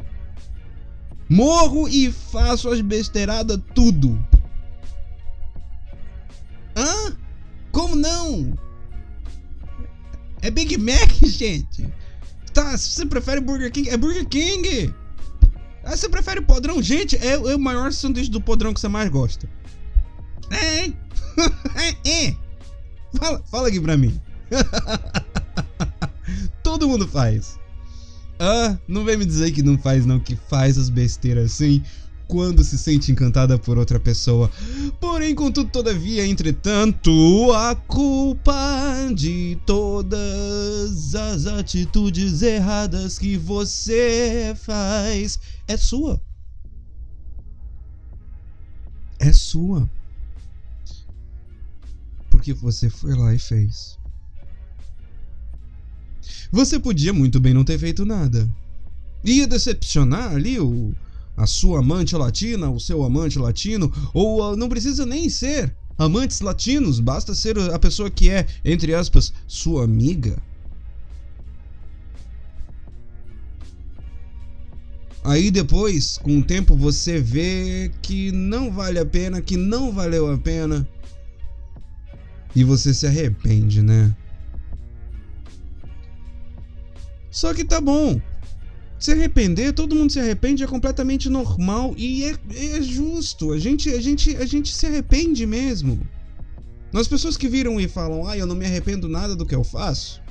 Morro 1.28 1.88
e 1.88 2.12
faço 2.12 2.70
as 2.70 2.82
besteiradas 2.82 3.60
tudo. 3.74 4.24
Hã? 6.78 7.18
Como 7.72 7.96
não? 7.96 8.56
É 10.44 10.52
Big 10.52 10.78
Mac, 10.78 11.14
gente. 11.26 11.92
Tá, 12.54 12.78
você 12.78 13.08
prefere 13.08 13.42
Burger 13.42 13.72
King? 13.72 13.90
É 13.90 13.98
Burger 13.98 14.28
King. 14.28 14.94
Ah, 15.84 15.98
você 15.98 16.08
prefere 16.08 16.42
podrão? 16.42 16.80
Gente, 16.80 17.18
é, 17.18 17.32
é, 17.32 17.56
o 17.56 17.60
maior 17.60 17.92
sanduíche 17.92 18.30
do 18.30 18.40
podrão 18.40 18.72
que 18.72 18.80
você 18.80 18.88
mais 18.88 19.10
gosta. 19.10 19.50
É, 20.52 20.86
é, 20.86 22.28
é. 22.28 22.36
Fala, 23.18 23.42
fala 23.50 23.68
aqui 23.68 23.80
pra 23.80 23.98
mim. 23.98 24.20
Todo 26.64 26.88
mundo 26.88 27.08
faz. 27.08 27.60
Ah, 28.40 28.78
não 28.88 29.06
vem 29.06 29.18
me 29.18 29.26
dizer 29.26 29.52
que 29.52 29.62
não 29.62 29.78
faz, 29.78 30.06
não, 30.06 30.20
que 30.20 30.36
faz 30.36 30.78
as 30.78 30.90
besteiras 30.90 31.54
assim 31.54 31.84
quando 32.32 32.64
se 32.64 32.78
sente 32.78 33.12
encantada 33.12 33.60
por 33.60 33.78
outra 33.78 34.00
pessoa. 34.00 34.50
Porém, 35.02 35.36
contudo, 35.36 35.70
todavia, 35.70 36.26
entretanto, 36.26 37.12
a 37.54 37.76
culpa 37.76 38.56
de 39.14 39.60
todas 39.66 41.14
as 41.14 41.46
atitudes 41.46 42.42
erradas 42.42 43.20
que 43.20 43.36
você 43.36 44.56
faz 44.56 45.38
é 45.68 45.76
sua. 45.76 46.22
É 49.20 49.34
sua. 49.34 49.90
Porque 52.42 52.56
você 52.56 52.90
foi 52.90 53.14
lá 53.14 53.36
e 53.36 53.38
fez. 53.38 54.00
Você 56.52 56.80
podia 56.80 57.14
muito 57.14 57.40
bem 57.40 57.54
não 57.54 57.64
ter 57.64 57.78
feito 57.78 58.04
nada. 58.04 58.50
Ia 59.24 59.46
decepcionar 59.46 60.34
ali 60.34 60.60
o 60.60 60.92
a 61.38 61.46
sua 61.46 61.80
amante 61.80 62.16
latina, 62.16 62.68
o 62.68 62.80
seu 62.80 63.04
amante 63.04 63.38
latino, 63.38 63.94
ou 64.12 64.42
uh, 64.42 64.56
não 64.56 64.68
precisa 64.68 65.06
nem 65.06 65.30
ser 65.30 65.76
amantes 66.00 66.42
latinos, 66.42 67.00
basta 67.00 67.36
ser 67.36 67.60
a 67.60 67.78
pessoa 67.78 68.10
que 68.10 68.32
é, 68.32 68.48
entre 68.66 68.96
aspas, 68.96 69.32
sua 69.48 69.84
amiga. 69.84 70.42
Aí 75.24 75.52
depois, 75.52 76.18
com 76.18 76.40
o 76.40 76.44
tempo, 76.44 76.76
você 76.76 77.20
vê 77.20 77.92
que 78.02 78.32
não 78.32 78.72
vale 78.72 78.98
a 78.98 79.06
pena, 79.06 79.42
que 79.42 79.56
não 79.56 79.92
valeu 79.92 80.32
a 80.34 80.38
pena. 80.40 80.88
E 82.56 82.64
você 82.64 82.94
se 82.94 83.08
arrepende, 83.08 83.82
né? 83.82 84.16
Só 87.30 87.54
que 87.54 87.64
tá 87.64 87.80
bom. 87.80 88.22
Se 89.00 89.12
arrepender, 89.12 89.74
todo 89.74 89.96
mundo 89.96 90.12
se 90.12 90.20
arrepende, 90.20 90.64
é 90.64 90.68
completamente 90.68 91.28
normal 91.30 91.96
e 91.98 92.26
é, 92.26 92.36
é 92.78 92.82
justo. 92.82 93.52
A 93.52 93.58
gente, 93.58 93.90
a, 93.90 94.00
gente, 94.00 94.36
a 94.36 94.46
gente 94.46 94.72
se 94.72 94.86
arrepende 94.86 95.46
mesmo. 95.46 96.00
As 96.94 97.08
pessoas 97.08 97.38
que 97.38 97.48
viram 97.48 97.80
e 97.80 97.88
falam, 97.88 98.28
ah, 98.28 98.38
eu 98.38 98.46
não 98.46 98.56
me 98.56 98.66
arrependo 98.66 99.08
nada 99.08 99.36
do 99.36 99.46
que 99.46 99.56
eu 99.56 99.64
faço. 99.64 100.22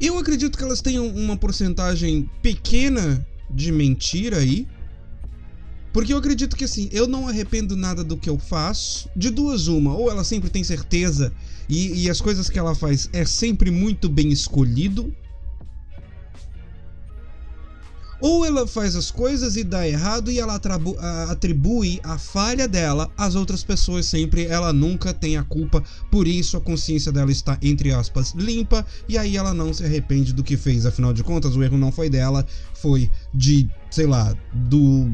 Eu 0.00 0.18
acredito 0.18 0.56
que 0.56 0.64
elas 0.64 0.80
tenham 0.80 1.06
uma 1.06 1.36
porcentagem 1.36 2.28
pequena 2.42 3.24
de 3.50 3.70
mentira 3.70 4.38
aí. 4.38 4.66
Porque 5.92 6.12
eu 6.12 6.18
acredito 6.18 6.56
que 6.56 6.64
assim, 6.64 6.88
eu 6.92 7.06
não 7.06 7.26
arrependo 7.26 7.76
nada 7.76 8.04
do 8.04 8.16
que 8.16 8.30
eu 8.30 8.38
faço. 8.38 9.08
De 9.16 9.30
duas, 9.30 9.66
uma. 9.66 9.94
Ou 9.94 10.10
ela 10.10 10.24
sempre 10.24 10.50
tem 10.50 10.62
certeza 10.62 11.32
e, 11.68 12.04
e 12.04 12.10
as 12.10 12.20
coisas 12.20 12.48
que 12.48 12.58
ela 12.58 12.74
faz 12.74 13.08
é 13.12 13.24
sempre 13.24 13.70
muito 13.70 14.08
bem 14.08 14.30
escolhido 14.30 15.12
Ou 18.20 18.44
ela 18.44 18.66
faz 18.66 18.94
as 18.94 19.10
coisas 19.10 19.56
e 19.56 19.64
dá 19.64 19.88
errado 19.88 20.30
e 20.30 20.38
ela 20.38 20.60
atribui 21.30 21.98
a 22.04 22.18
falha 22.18 22.68
dela 22.68 23.10
às 23.16 23.34
outras 23.34 23.64
pessoas 23.64 24.04
sempre. 24.04 24.44
Ela 24.44 24.72
nunca 24.72 25.14
tem 25.14 25.38
a 25.38 25.42
culpa, 25.42 25.82
por 26.10 26.28
isso 26.28 26.56
a 26.56 26.60
consciência 26.60 27.10
dela 27.10 27.32
está, 27.32 27.58
entre 27.62 27.92
aspas, 27.92 28.34
limpa 28.34 28.84
e 29.08 29.16
aí 29.16 29.36
ela 29.38 29.54
não 29.54 29.72
se 29.72 29.84
arrepende 29.84 30.34
do 30.34 30.44
que 30.44 30.56
fez. 30.56 30.84
Afinal 30.84 31.14
de 31.14 31.24
contas, 31.24 31.56
o 31.56 31.62
erro 31.62 31.78
não 31.78 31.90
foi 31.90 32.10
dela, 32.10 32.46
foi 32.74 33.10
de, 33.32 33.68
sei 33.90 34.06
lá, 34.06 34.36
do. 34.52 35.10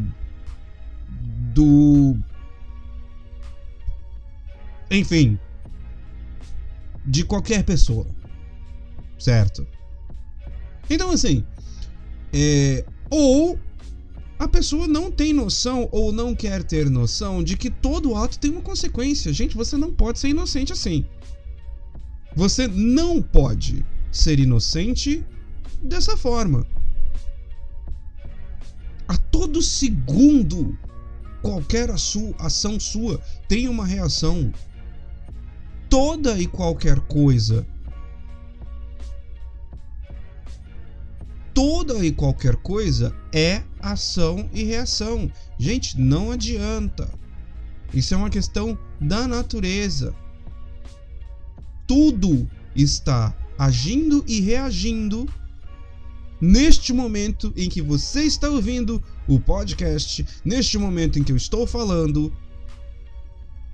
Do. 1.57 2.15
Enfim. 4.91 5.39
De 7.07 7.25
qualquer 7.25 7.65
pessoa. 7.65 8.07
Certo? 9.19 9.67
Então, 10.91 11.11
assim. 11.11 11.43
É, 12.31 12.85
ou 13.09 13.59
a 14.39 14.47
pessoa 14.47 14.87
não 14.87 15.11
tem 15.11 15.33
noção 15.33 15.89
ou 15.91 16.13
não 16.13 16.35
quer 16.35 16.63
ter 16.63 16.91
noção 16.91 17.43
de 17.43 17.57
que 17.57 17.71
todo 17.71 18.15
ato 18.15 18.39
tem 18.39 18.51
uma 18.51 18.61
consequência. 18.61 19.33
Gente, 19.33 19.57
você 19.57 19.79
não 19.79 19.95
pode 19.95 20.19
ser 20.19 20.29
inocente 20.29 20.75
assim. 20.75 21.07
Você 22.35 22.69
não 22.69 23.23
pode 23.23 23.83
ser 24.13 24.39
inocente 24.39 25.25
dessa 25.83 26.19
forma. 26.19 26.67
A 29.09 29.17
todo 29.17 29.63
segundo, 29.63 30.77
qualquer 31.47 31.91
ação 31.91 32.81
sua 32.81 33.21
tem 33.47 33.69
uma 33.69 33.87
reação. 33.87 34.53
Toda 35.89 36.37
e 36.37 36.49
qualquer 36.49 36.99
coisa 36.99 37.65
toda 41.55 42.05
e 42.05 42.13
qualquer 42.13 42.57
coisa 42.57 43.15
é 43.33 43.63
ação 43.81 44.51
e 44.53 44.65
reação. 44.65 45.31
Gente, 45.57 45.99
não 45.99 46.33
adianta. 46.33 47.09
Isso 47.95 48.13
é 48.13 48.17
uma 48.17 48.29
questão 48.29 48.77
da 49.01 49.27
natureza. 49.29 50.15
Tudo 51.87 52.51
está 52.75 53.35
agindo 53.57 54.23
e 54.27 54.41
reagindo 54.41 55.27
neste 56.41 56.93
momento 56.93 57.55
em 57.57 57.71
que 57.71 57.81
você 57.81 58.25
está 58.25 58.51
ouvindo 58.51 59.03
o 59.29 59.41
podcast, 59.41 60.25
neste 60.45 60.79
momento 60.79 61.19
em 61.19 61.25
que 61.25 61.33
eu 61.33 61.37
estou 61.37 61.67
falando, 61.67 62.33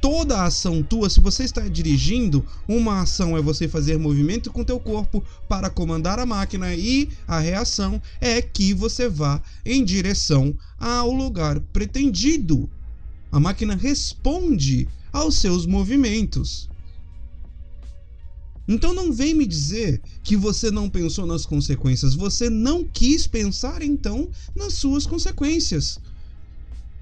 toda 0.01 0.39
a 0.39 0.47
ação 0.47 0.83
tua, 0.83 1.09
se 1.09 1.21
você 1.21 1.45
está 1.45 1.61
dirigindo, 1.69 2.45
uma 2.67 3.03
ação 3.03 3.37
é 3.37 3.41
você 3.41 3.69
fazer 3.69 3.99
movimento 3.99 4.51
com 4.51 4.65
teu 4.65 4.81
corpo 4.81 5.23
para 5.49 5.71
comandar 5.71 6.19
a 6.19 6.27
máquina 6.27 6.75
e 6.75 7.09
a 7.29 7.39
reação 7.39 8.03
é 8.21 8.43
que 8.43 8.75
você 8.75 9.09
vá 9.09 9.41
em 9.65 9.85
direção 9.85 10.57
ao 10.79 11.13
lugar 11.13 11.61
pretendido. 11.73 12.69
A 13.31 13.39
máquina 13.39 13.77
responde 13.77 14.89
aos 15.13 15.37
seus 15.37 15.67
movimentos. 15.67 16.72
Então 18.67 18.95
não 18.95 19.13
vem 19.13 19.35
me 19.35 19.47
dizer 19.47 20.01
que 20.23 20.37
você 20.37 20.71
não 20.71 20.89
pensou 20.89 21.27
nas 21.27 21.45
consequências, 21.45 22.15
você 22.15 22.49
não 22.49 22.85
quis 22.85 23.27
pensar 23.27 23.83
então 23.83 24.31
nas 24.55 24.75
suas 24.75 25.07
consequências. 25.07 25.99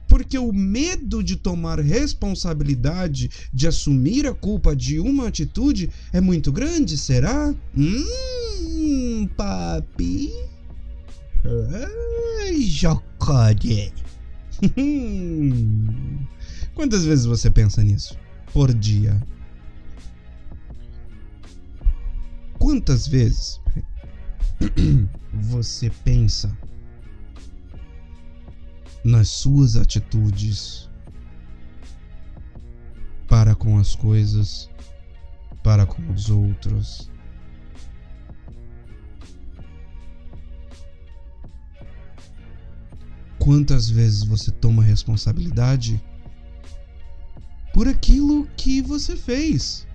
Porque 0.09 0.39
o 0.39 0.53
medo 0.53 1.23
de 1.23 1.37
tomar 1.37 1.79
responsabilidade, 1.79 3.31
de 3.53 3.69
assumir 3.69 4.27
a 4.27 4.35
culpa 4.35 4.75
de 4.75 4.99
uma 4.99 5.29
atitude 5.29 5.91
é 6.13 6.21
muito 6.21 6.51
grande, 6.51 6.99
será? 6.99 7.55
Hum, 7.77 9.29
papi. 9.37 10.33
Ai, 12.43 12.61
Jocode. 12.63 13.93
Quantas 16.75 17.05
vezes 17.05 17.25
você 17.25 17.51
pensa 17.51 17.83
nisso 17.83 18.17
por 18.53 18.75
dia? 18.75 19.21
Quantas 22.61 23.09
vezes 23.09 23.59
você 25.33 25.91
pensa 26.05 26.57
nas 29.03 29.29
suas 29.29 29.77
atitudes 29.77 30.89
para 33.27 33.55
com 33.55 33.79
as 33.79 33.97
coisas, 33.97 34.69
para 35.63 35.87
com 35.87 36.07
os 36.13 36.29
outros. 36.29 37.11
Quantas 43.39 43.89
vezes 43.89 44.23
você 44.23 44.51
toma 44.51 44.83
responsabilidade 44.83 45.99
por 47.73 47.89
aquilo 47.89 48.47
que 48.55 48.83
você 48.83 49.17
fez? 49.17 49.89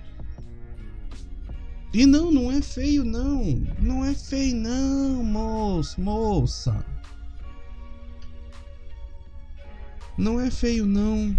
E 1.95 2.05
não, 2.05 2.29
não 2.29 2.51
é 2.51 2.61
feio, 2.61 3.05
não. 3.05 3.57
Não 3.79 4.03
é 4.03 4.13
feio, 4.13 4.53
não, 4.53 5.23
moço, 5.23 6.01
moça. 6.01 6.85
Não 10.17 10.37
é 10.41 10.51
feio, 10.51 10.85
não. 10.85 11.33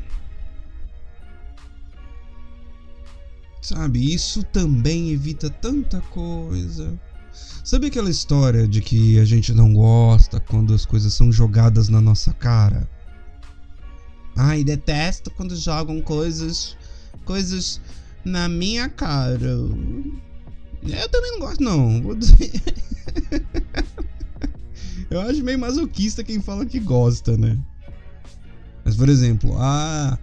Sabe, 3.61 4.15
isso 4.15 4.43
também 4.45 5.11
evita 5.11 5.51
tanta 5.51 6.01
coisa. 6.01 6.99
Sabe 7.63 7.89
aquela 7.89 8.09
história 8.09 8.67
de 8.67 8.81
que 8.81 9.21
a 9.21 9.27
gente 9.27 9.53
não 9.53 9.75
gosta 9.75 10.41
quando 10.41 10.73
as 10.73 10.87
coisas 10.87 11.13
são 11.13 11.31
jogadas 11.31 11.91
na 11.91 12.01
nossa 12.01 12.33
cara? 12.33 12.89
Ai, 14.35 14.65
detesto 14.65 15.31
quando 15.33 15.55
jogam 15.55 16.01
coisas 16.01 16.79
coisas 17.27 17.79
na 18.25 18.49
minha 18.49 18.89
cara. 18.89 19.55
Eu 20.83 21.09
também 21.09 21.33
não 21.33 21.41
gosto 21.41 21.63
não, 21.63 22.03
vou 22.03 22.15
dizer. 22.15 22.53
Eu 25.11 25.21
acho 25.21 25.43
meio 25.43 25.59
masoquista 25.59 26.25
quem 26.25 26.41
fala 26.41 26.67
que 26.67 26.81
gosta, 26.81 27.37
né? 27.37 27.59
Mas, 28.85 28.97
por 28.97 29.09
exemplo, 29.09 29.57
ah, 29.59 30.19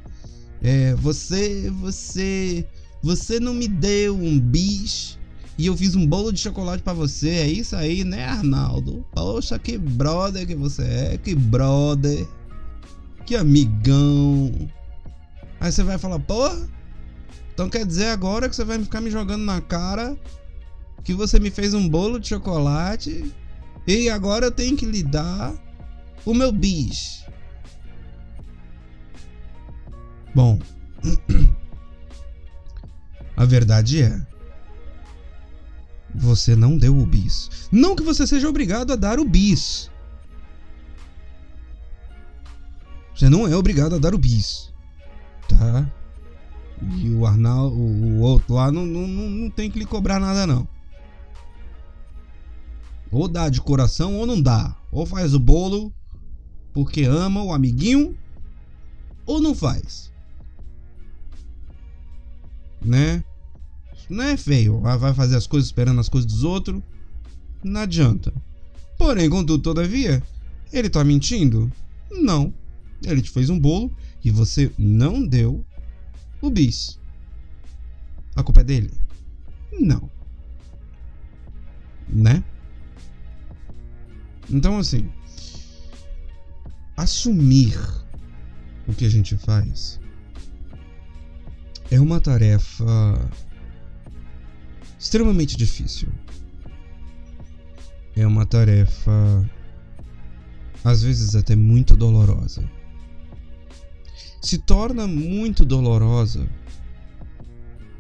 é, 0.61 0.93
você, 0.95 1.69
você, 1.69 2.65
você 3.01 3.39
não 3.39 3.53
me 3.53 3.67
deu 3.67 4.15
um 4.15 4.39
bis 4.39 5.17
e 5.57 5.67
eu 5.67 5.77
fiz 5.77 5.95
um 5.95 6.07
bolo 6.07 6.31
de 6.31 6.39
chocolate 6.39 6.81
para 6.81 6.93
você. 6.93 7.29
É 7.29 7.47
isso 7.47 7.75
aí, 7.75 8.03
né, 8.03 8.25
Arnaldo? 8.25 9.05
Poxa, 9.13 9.59
que 9.59 9.77
brother 9.77 10.47
que 10.47 10.55
você 10.55 10.83
é, 10.83 11.17
que 11.17 11.35
brother, 11.35 12.25
que 13.25 13.35
amigão. 13.35 14.51
Aí 15.59 15.71
você 15.71 15.83
vai 15.83 15.97
falar, 15.97 16.19
porra, 16.19 16.67
então 17.53 17.69
quer 17.69 17.85
dizer 17.85 18.07
agora 18.07 18.49
que 18.49 18.55
você 18.55 18.63
vai 18.63 18.79
ficar 18.79 19.01
me 19.01 19.11
jogando 19.11 19.43
na 19.43 19.61
cara 19.61 20.17
que 21.03 21.13
você 21.13 21.39
me 21.39 21.51
fez 21.51 21.73
um 21.73 21.87
bolo 21.87 22.19
de 22.19 22.29
chocolate 22.29 23.31
e 23.85 24.09
agora 24.09 24.45
eu 24.45 24.51
tenho 24.51 24.77
que 24.77 24.85
lhe 24.85 25.03
dar 25.03 25.53
o 26.25 26.33
meu 26.33 26.51
bis. 26.51 27.25
Bom, 30.33 30.57
a 33.35 33.45
verdade 33.45 34.01
é. 34.01 34.25
Você 36.15 36.55
não 36.55 36.77
deu 36.77 36.97
o 36.97 37.05
bis. 37.05 37.67
Não 37.71 37.95
que 37.95 38.03
você 38.03 38.25
seja 38.25 38.47
obrigado 38.47 38.93
a 38.93 38.95
dar 38.95 39.19
o 39.19 39.25
bis. 39.25 39.89
Você 43.15 43.29
não 43.29 43.47
é 43.47 43.55
obrigado 43.55 43.95
a 43.95 43.97
dar 43.97 44.13
o 44.13 44.17
bis. 44.17 44.71
Tá? 45.49 45.89
E 46.97 47.09
o 47.11 47.25
Arnaldo, 47.25 47.75
o, 47.75 48.19
outro 48.19 48.55
lá, 48.55 48.71
não, 48.71 48.85
não, 48.85 49.07
não 49.07 49.49
tem 49.49 49.69
que 49.69 49.79
lhe 49.79 49.85
cobrar 49.85 50.19
nada, 50.19 50.45
não. 50.45 50.67
Ou 53.13 53.27
dá 53.27 53.47
de 53.47 53.61
coração 53.61 54.17
ou 54.17 54.25
não 54.25 54.41
dá. 54.41 54.75
Ou 54.91 55.05
faz 55.05 55.33
o 55.33 55.39
bolo 55.39 55.93
porque 56.73 57.03
ama 57.03 57.43
o 57.43 57.53
amiguinho, 57.53 58.17
ou 59.25 59.39
não 59.39 59.53
faz 59.53 60.11
né? 62.83 63.23
Não 64.09 64.23
é 64.23 64.37
feio. 64.37 64.79
Vai 64.79 65.13
fazer 65.13 65.35
as 65.35 65.47
coisas 65.47 65.67
esperando 65.67 65.99
as 65.99 66.09
coisas 66.09 66.31
dos 66.31 66.43
outros. 66.43 66.81
Não 67.63 67.81
adianta. 67.81 68.33
Porém, 68.97 69.29
contudo, 69.29 69.63
todavia, 69.63 70.21
ele 70.71 70.89
tá 70.89 71.03
mentindo? 71.03 71.71
Não. 72.11 72.53
Ele 73.03 73.21
te 73.21 73.29
fez 73.29 73.49
um 73.49 73.59
bolo 73.59 73.95
e 74.23 74.29
você 74.29 74.71
não 74.77 75.25
deu 75.25 75.65
o 76.41 76.49
bis. 76.49 76.99
A 78.35 78.43
culpa 78.43 78.61
é 78.61 78.63
dele? 78.63 78.91
Não. 79.79 80.09
Né? 82.07 82.43
Então, 84.49 84.77
assim, 84.77 85.09
assumir 86.95 87.77
o 88.87 88.93
que 88.93 89.05
a 89.05 89.09
gente 89.09 89.37
faz 89.37 89.99
é 91.89 91.99
uma 91.99 92.19
tarefa 92.19 93.29
extremamente 94.99 95.55
difícil. 95.55 96.09
É 98.15 98.25
uma 98.25 98.45
tarefa 98.45 99.49
às 100.83 101.01
vezes 101.01 101.35
até 101.35 101.55
muito 101.55 101.95
dolorosa. 101.95 102.63
Se 104.41 104.57
torna 104.57 105.07
muito 105.07 105.63
dolorosa. 105.63 106.47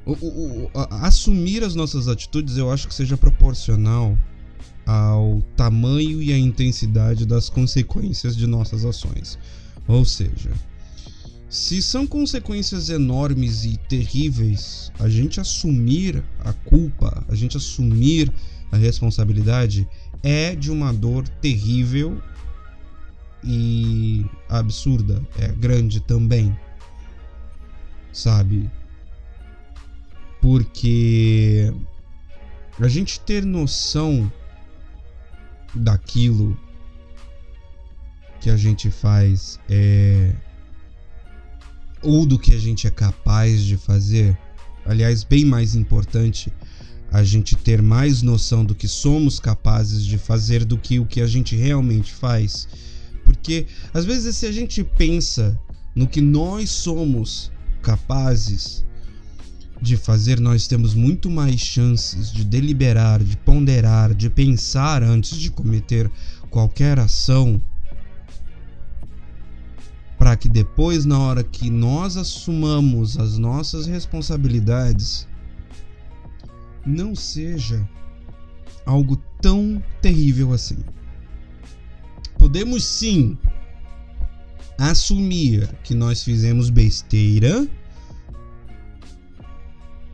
O, 0.05 0.11
o, 0.11 0.63
o, 0.65 0.71
a, 0.75 1.07
assumir 1.07 1.63
as 1.63 1.75
nossas 1.75 2.09
atitudes 2.09 2.57
eu 2.57 2.69
acho 2.69 2.87
que 2.87 2.93
seja 2.93 3.15
proporcional 3.15 4.17
ao 4.85 5.41
tamanho 5.55 6.21
e 6.21 6.33
à 6.33 6.37
intensidade 6.37 7.25
das 7.25 7.49
consequências 7.49 8.35
de 8.35 8.47
nossas 8.47 8.85
ações. 8.85 9.37
Ou 9.87 10.05
seja, 10.05 10.51
se 11.49 11.81
são 11.81 12.07
consequências 12.07 12.89
enormes 12.89 13.63
e 13.63 13.77
terríveis, 13.77 14.91
a 14.99 15.07
gente 15.07 15.39
assumir 15.39 16.23
a 16.39 16.51
culpa, 16.51 17.23
a 17.27 17.35
gente 17.35 17.55
assumir 17.57 18.33
a 18.71 18.77
responsabilidade 18.77 19.87
é 20.23 20.55
de 20.55 20.71
uma 20.71 20.91
dor 20.91 21.27
terrível 21.27 22.19
e 23.43 24.25
absurda, 24.49 25.21
é 25.37 25.47
grande 25.49 25.99
também. 25.99 26.57
Sabe? 28.11 28.69
Porque 30.41 31.71
a 32.79 32.87
gente 32.87 33.19
ter 33.19 33.45
noção 33.45 34.31
daquilo 35.75 36.57
que 38.39 38.49
a 38.49 38.57
gente 38.57 38.89
faz 38.89 39.59
é 39.69 40.35
ou 42.03 42.25
do 42.25 42.37
que 42.37 42.53
a 42.53 42.59
gente 42.59 42.85
é 42.85 42.91
capaz 42.91 43.63
de 43.63 43.77
fazer, 43.77 44.37
aliás, 44.85 45.23
bem 45.23 45.45
mais 45.45 45.73
importante, 45.73 46.51
a 47.09 47.23
gente 47.23 47.55
ter 47.55 47.81
mais 47.81 48.21
noção 48.21 48.65
do 48.65 48.75
que 48.75 48.87
somos 48.87 49.39
capazes 49.39 50.03
de 50.03 50.17
fazer 50.17 50.65
do 50.65 50.77
que 50.77 50.99
o 50.99 51.05
que 51.05 51.21
a 51.21 51.27
gente 51.27 51.55
realmente 51.55 52.11
faz. 52.11 52.67
Porque 53.23 53.67
às 53.93 54.03
vezes 54.03 54.35
se 54.35 54.45
a 54.45 54.51
gente 54.51 54.83
pensa 54.83 55.57
no 55.95 56.07
que 56.07 56.19
nós 56.19 56.69
somos 56.69 57.51
capazes 57.81 58.83
de 59.83 59.97
fazer, 59.97 60.39
nós 60.39 60.65
temos 60.65 60.93
muito 60.93 61.29
mais 61.29 61.59
chances 61.59 62.31
de 62.31 62.43
deliberar, 62.43 63.21
de 63.21 63.35
ponderar, 63.37 64.13
de 64.13 64.29
pensar 64.29 65.03
antes 65.03 65.37
de 65.37 65.51
cometer 65.51 66.09
qualquer 66.49 66.97
ação. 66.97 67.61
Para 70.17 70.37
que 70.37 70.47
depois, 70.47 71.03
na 71.03 71.19
hora 71.19 71.43
que 71.43 71.69
nós 71.69 72.15
assumamos 72.15 73.19
as 73.19 73.37
nossas 73.37 73.85
responsabilidades, 73.85 75.27
não 76.85 77.13
seja 77.13 77.87
algo 78.85 79.17
tão 79.41 79.83
terrível 80.01 80.53
assim. 80.53 80.77
Podemos 82.37 82.85
sim 82.85 83.37
assumir 84.77 85.67
que 85.83 85.93
nós 85.93 86.23
fizemos 86.23 86.69
besteira 86.69 87.67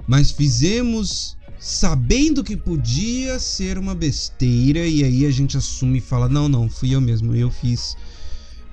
mas 0.09 0.31
fizemos 0.31 1.37
sabendo 1.59 2.43
que 2.43 2.57
podia 2.57 3.37
ser 3.37 3.77
uma 3.77 3.93
besteira 3.93 4.79
e 4.79 5.03
aí 5.03 5.23
a 5.23 5.29
gente 5.29 5.55
assume 5.55 5.99
e 5.99 6.01
fala: 6.01 6.27
"Não, 6.27 6.49
não, 6.49 6.67
fui 6.67 6.95
eu 6.95 6.99
mesmo, 6.99 7.35
eu 7.35 7.51
fiz 7.51 7.95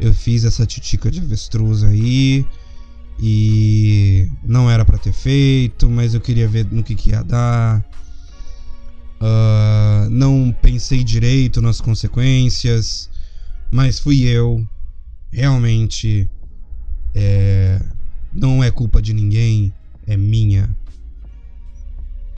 eu 0.01 0.15
fiz 0.15 0.47
essa 0.47 0.65
titica 0.65 1.11
de 1.11 1.21
avestruz 1.21 1.85
aí 1.85 2.47
e 3.21 4.31
não 4.43 4.71
era 4.71 4.83
para 4.83 4.97
ter 4.97 5.13
feito, 5.13 5.91
mas 5.91 6.15
eu 6.15 6.23
queria 6.23 6.49
ver 6.49 6.67
no 6.73 6.83
que, 6.83 6.95
que 6.95 7.11
ia 7.11 7.23
dar. 7.23 7.85
Uh, 9.21 10.09
não 10.11 10.55
pensei 10.63 11.05
direito 11.05 11.61
nas 11.61 11.83
consequências, 11.83 13.11
mas 13.71 13.99
fui 13.99 14.23
eu. 14.23 14.67
Realmente, 15.31 16.31
é, 17.15 17.83
não 18.33 18.65
é 18.65 18.71
culpa 18.71 19.03
de 19.03 19.13
ninguém, 19.13 19.73
é 20.07 20.17
minha 20.17 20.75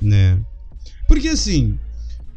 né? 0.00 0.38
Porque 1.06 1.28
assim, 1.28 1.78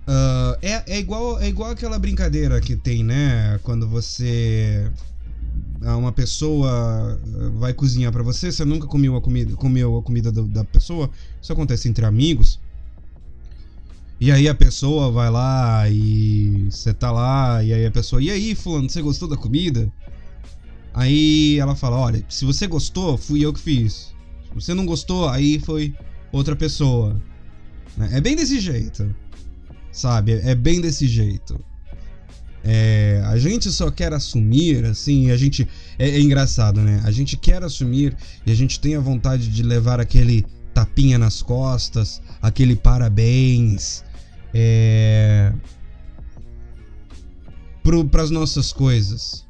uh, 0.08 0.58
é, 0.62 0.96
é, 0.96 1.00
igual, 1.00 1.40
é 1.40 1.48
igual 1.48 1.72
aquela 1.72 2.00
brincadeira 2.00 2.60
que 2.62 2.76
tem, 2.76 3.04
né? 3.04 3.60
Quando 3.64 3.88
você. 3.88 4.92
Uma 5.82 6.12
pessoa 6.12 7.20
vai 7.56 7.74
cozinhar 7.74 8.12
para 8.12 8.22
você, 8.22 8.52
você 8.52 8.64
nunca 8.64 8.86
comeu 8.86 9.16
a 9.16 9.22
comida, 9.22 9.56
comeu 9.56 9.98
a 9.98 10.04
comida 10.04 10.32
do, 10.32 10.48
da 10.48 10.64
pessoa. 10.64 11.10
Isso 11.42 11.52
acontece 11.52 11.90
entre 11.90 12.06
amigos. 12.06 12.60
E 14.20 14.32
aí 14.32 14.48
a 14.48 14.54
pessoa 14.54 15.12
vai 15.12 15.32
lá 15.32 15.90
e 15.90 16.68
você 16.70 16.94
tá 16.94 17.12
lá, 17.12 17.64
e 17.64 17.74
aí 17.74 17.84
a 17.84 17.90
pessoa, 17.90 18.22
e 18.22 18.30
aí, 18.30 18.54
fulano, 18.54 18.88
você 18.88 19.02
gostou 19.02 19.28
da 19.28 19.36
comida? 19.36 19.92
Aí 20.94 21.58
ela 21.58 21.76
fala, 21.76 21.98
olha, 21.98 22.24
se 22.30 22.46
você 22.46 22.68
gostou, 22.68 23.18
fui 23.18 23.44
eu 23.44 23.52
que 23.52 23.60
fiz. 23.60 24.14
Se 24.44 24.54
você 24.54 24.74
não 24.76 24.86
gostou, 24.86 25.28
aí 25.28 25.60
foi 25.60 25.96
outra 26.32 26.56
pessoa. 26.56 27.20
Né? 27.98 28.10
É 28.14 28.22
bem 28.22 28.36
desse 28.36 28.60
jeito. 28.60 29.14
Sabe? 29.92 30.34
É 30.44 30.56
bem 30.56 30.80
desse 30.80 31.08
jeito. 31.08 31.60
É, 32.64 33.22
a 33.26 33.38
gente 33.38 33.72
só 33.72 33.90
quer 33.90 34.14
assumir, 34.14 34.86
assim, 34.86 35.32
a 35.32 35.38
gente. 35.38 35.68
É, 35.98 36.10
é, 36.10 36.20
engraçado, 36.20 36.80
né? 36.82 37.02
A 37.04 37.12
gente 37.12 37.36
quer 37.36 37.64
assumir 37.64 38.16
e 38.46 38.52
a 38.52 38.56
gente 38.56 38.80
tem 38.80 38.96
a 38.96 39.00
vontade 39.00 39.48
de 39.48 39.64
levar 39.64 40.00
aquele 40.00 40.46
tapinha 40.74 41.18
nas 41.18 41.42
costas, 41.42 42.22
aquele 42.42 42.76
parabéns. 42.76 44.04
É. 44.54 45.52
Para 48.12 48.22
as 48.22 48.30
nossas 48.30 48.72
coisas, 48.72 49.44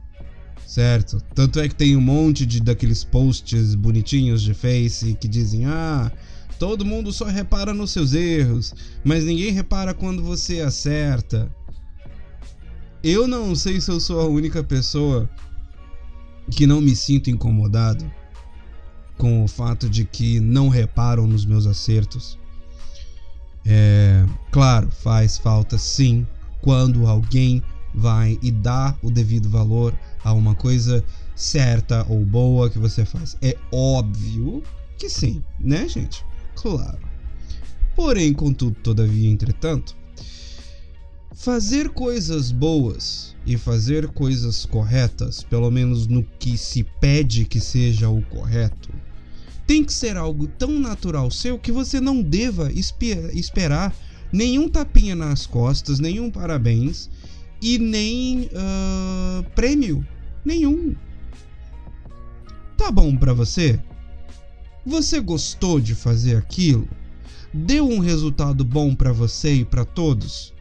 certo? 0.65 1.21
Tanto 1.36 1.60
é 1.60 1.67
que 1.67 1.75
tem 1.75 1.97
um 1.97 2.01
monte 2.01 2.45
de 2.45 2.62
daqueles 2.62 3.04
posts 3.04 3.75
bonitinhos 3.75 4.41
de 4.41 4.54
Face 4.54 5.17
que 5.19 5.27
dizem: 5.27 5.65
ah, 5.65 6.10
Todo 6.62 6.86
mundo 6.86 7.12
só 7.12 7.26
repara 7.26 7.74
nos 7.74 7.89
seus 7.89 8.13
erros, 8.13 8.76
mas 9.04 9.24
ninguém 9.24 9.52
repara 9.52 9.95
quando 9.95 10.21
você 10.21 10.62
acerta. 10.62 11.52
Eu 13.04 13.28
não 13.28 13.56
sei 13.56 13.82
se 13.82 13.89
eu 13.89 14.00
sou 14.00 14.21
a 14.21 14.28
única 14.28 14.63
pessoa 14.63 15.28
que 16.52 16.67
não 16.67 16.80
me 16.80 16.95
sinto 16.95 17.32
incomodado 17.32 18.06
com 19.17 19.43
o 19.43 19.47
fato 19.47 19.89
de 19.89 20.06
que 20.06 20.39
não 20.39 20.69
reparam 20.69 21.26
nos 21.26 21.47
meus 21.47 21.65
acertos. 21.65 22.38
É, 23.65 24.24
claro, 24.52 24.91
faz 24.91 25.39
falta 25.39 25.80
sim 25.80 26.28
quando 26.62 27.08
alguém 27.08 27.63
vai 27.91 28.38
e 28.39 28.52
dá 28.52 28.95
o 29.02 29.10
devido 29.10 29.50
valor 29.50 29.97
a 30.24 30.32
uma 30.32 30.54
coisa 30.54 31.04
certa 31.36 32.06
ou 32.08 32.24
boa 32.24 32.69
que 32.69 32.78
você 32.78 33.04
faz. 33.04 33.36
É 33.41 33.58
óbvio 33.71 34.62
que 34.95 35.10
sim, 35.10 35.43
né, 35.60 35.89
gente? 35.89 36.24
Claro. 36.55 36.99
Porém, 37.95 38.33
contudo, 38.33 38.75
todavia, 38.81 39.29
entretanto, 39.29 39.95
fazer 41.33 41.89
coisas 41.89 42.51
boas 42.51 43.35
e 43.45 43.57
fazer 43.57 44.07
coisas 44.09 44.65
corretas, 44.65 45.43
pelo 45.43 45.69
menos 45.71 46.07
no 46.07 46.23
que 46.23 46.57
se 46.57 46.83
pede 46.99 47.45
que 47.45 47.59
seja 47.59 48.09
o 48.09 48.21
correto, 48.23 48.89
tem 49.65 49.83
que 49.83 49.93
ser 49.93 50.17
algo 50.17 50.47
tão 50.47 50.79
natural 50.79 51.31
seu 51.31 51.57
que 51.57 51.71
você 51.71 51.99
não 51.99 52.21
deva 52.21 52.71
esperar 52.71 53.95
nenhum 54.31 54.69
tapinha 54.69 55.15
nas 55.15 55.45
costas, 55.45 55.99
nenhum 55.99 56.29
parabéns 56.29 57.09
e 57.61 57.77
nem 57.77 58.49
uh, 58.51 59.43
prêmio 59.55 60.05
nenhum. 60.43 60.95
Tá 62.77 62.91
bom 62.91 63.15
para 63.15 63.33
você? 63.33 63.79
Você 64.86 65.20
gostou 65.20 65.80
de 65.80 65.94
fazer 65.94 66.38
aquilo? 66.38 66.88
Deu 67.54 67.88
um 67.88 68.00
resultado 68.00 68.63
bom 68.63 68.96
para 68.96 69.12
você 69.12 69.56
e 69.56 69.65
para 69.65 69.86
todos? 69.86 70.54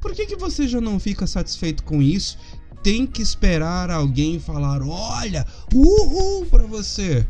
Por 0.00 0.12
que, 0.14 0.26
que 0.26 0.36
você 0.36 0.66
já 0.66 0.80
não 0.80 0.98
fica 0.98 1.26
satisfeito 1.26 1.84
com 1.84 2.02
isso? 2.02 2.36
Tem 2.82 3.06
que 3.06 3.22
esperar 3.22 3.90
alguém 3.90 4.40
falar: 4.40 4.82
olha, 4.82 5.46
uhul 5.72 6.46
para 6.46 6.66
você. 6.66 7.24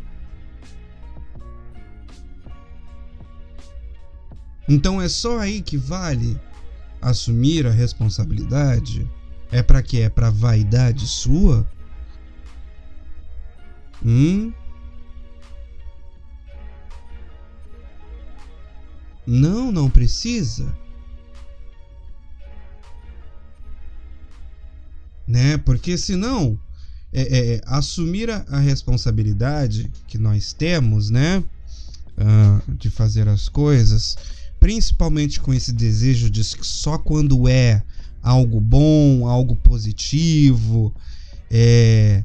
Então 4.67 5.01
é 5.01 5.09
só 5.09 5.39
aí 5.39 5.61
que 5.61 5.77
vale 5.77 6.39
assumir 7.01 7.67
a 7.67 7.71
responsabilidade? 7.71 9.07
É 9.51 9.61
para 9.61 9.83
que 9.83 9.99
é 9.99 10.09
para 10.09 10.31
vaidade 10.31 11.05
sua? 11.07 11.67
Hum? 14.03 14.51
Não, 19.25 19.71
não 19.71 19.89
precisa. 19.89 20.75
Né? 25.27 25.57
Porque 25.57 25.97
senão 25.97 26.59
é, 27.13 27.21
é, 27.21 27.61
assumir 27.65 28.29
a, 28.29 28.45
a, 28.49 28.59
responsabilidade 28.59 29.89
que 30.07 30.17
nós 30.17 30.51
temos, 30.51 31.09
né, 31.09 31.43
uh, 32.17 32.75
de 32.75 32.89
fazer 32.89 33.27
as 33.29 33.47
coisas, 33.47 34.17
principalmente 34.59 35.39
com 35.39 35.53
esse 35.53 35.71
desejo 35.71 36.29
de 36.29 36.43
que 36.43 36.65
só 36.65 36.97
quando 36.97 37.47
é 37.47 37.83
algo 38.21 38.59
bom, 38.59 39.27
algo 39.27 39.55
positivo, 39.55 40.93
É 41.49 42.23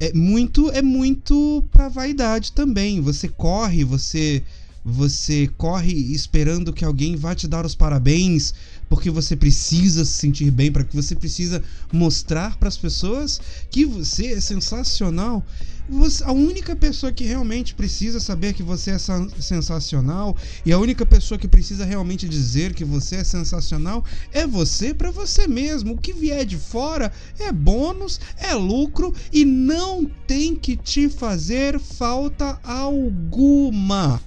é 0.00 0.14
muito 0.14 0.70
é 0.70 0.80
muito 0.80 1.62
para 1.70 1.88
vaidade 1.88 2.52
também. 2.52 3.02
Você 3.02 3.28
corre, 3.28 3.84
você 3.84 4.42
você 4.84 5.48
corre 5.58 5.92
esperando 5.92 6.72
que 6.72 6.84
alguém 6.84 7.16
vá 7.16 7.34
te 7.34 7.46
dar 7.46 7.66
os 7.66 7.74
parabéns, 7.74 8.54
porque 8.88 9.10
você 9.10 9.36
precisa 9.36 10.04
se 10.04 10.12
sentir 10.12 10.50
bem, 10.50 10.72
para 10.72 10.84
que 10.84 10.96
você 10.96 11.14
precisa 11.14 11.62
mostrar 11.92 12.56
para 12.56 12.68
as 12.68 12.76
pessoas 12.76 13.40
que 13.70 13.84
você 13.84 14.28
é 14.28 14.40
sensacional. 14.40 15.44
Você, 15.88 16.22
a 16.22 16.30
única 16.30 16.76
pessoa 16.76 17.12
que 17.12 17.24
realmente 17.24 17.74
precisa 17.74 18.20
saber 18.20 18.54
que 18.54 18.62
você 18.62 18.92
é 18.92 18.98
sensacional 19.40 20.36
e 20.64 20.72
a 20.72 20.78
única 20.78 21.04
pessoa 21.04 21.36
que 21.36 21.48
precisa 21.48 21.84
realmente 21.84 22.28
dizer 22.28 22.74
que 22.74 22.84
você 22.84 23.16
é 23.16 23.24
sensacional 23.24 24.04
é 24.32 24.46
você 24.46 24.94
para 24.94 25.10
você 25.10 25.48
mesmo. 25.48 25.94
O 25.94 25.98
que 25.98 26.12
vier 26.12 26.46
de 26.46 26.56
fora 26.56 27.12
é 27.40 27.50
bônus, 27.50 28.20
é 28.36 28.54
lucro 28.54 29.12
e 29.32 29.44
não 29.44 30.04
tem 30.28 30.54
que 30.54 30.76
te 30.76 31.08
fazer 31.08 31.78
falta 31.80 32.60
alguma 32.62 34.20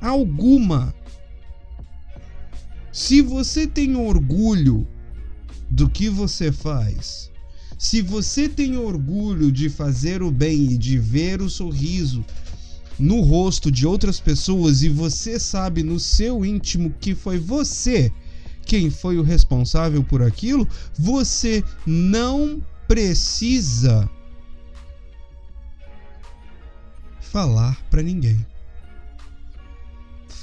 alguma. 0.00 0.94
Se 2.92 3.20
você 3.20 3.66
tem 3.66 3.96
orgulho 3.96 4.86
do 5.68 5.88
que 5.88 6.08
você 6.08 6.50
faz, 6.50 7.30
se 7.78 8.00
você 8.00 8.48
tem 8.48 8.76
orgulho 8.76 9.52
de 9.52 9.68
fazer 9.68 10.22
o 10.22 10.30
bem 10.30 10.72
e 10.72 10.78
de 10.78 10.98
ver 10.98 11.42
o 11.42 11.50
sorriso 11.50 12.24
no 12.98 13.20
rosto 13.20 13.70
de 13.70 13.86
outras 13.86 14.18
pessoas 14.18 14.82
e 14.82 14.88
você 14.88 15.38
sabe 15.38 15.82
no 15.82 16.00
seu 16.00 16.44
íntimo 16.44 16.94
que 16.98 17.14
foi 17.14 17.38
você 17.38 18.10
quem 18.64 18.90
foi 18.90 19.16
o 19.16 19.22
responsável 19.22 20.02
por 20.02 20.22
aquilo, 20.22 20.68
você 20.98 21.62
não 21.86 22.60
precisa 22.88 24.10
falar 27.20 27.80
para 27.88 28.02
ninguém. 28.02 28.44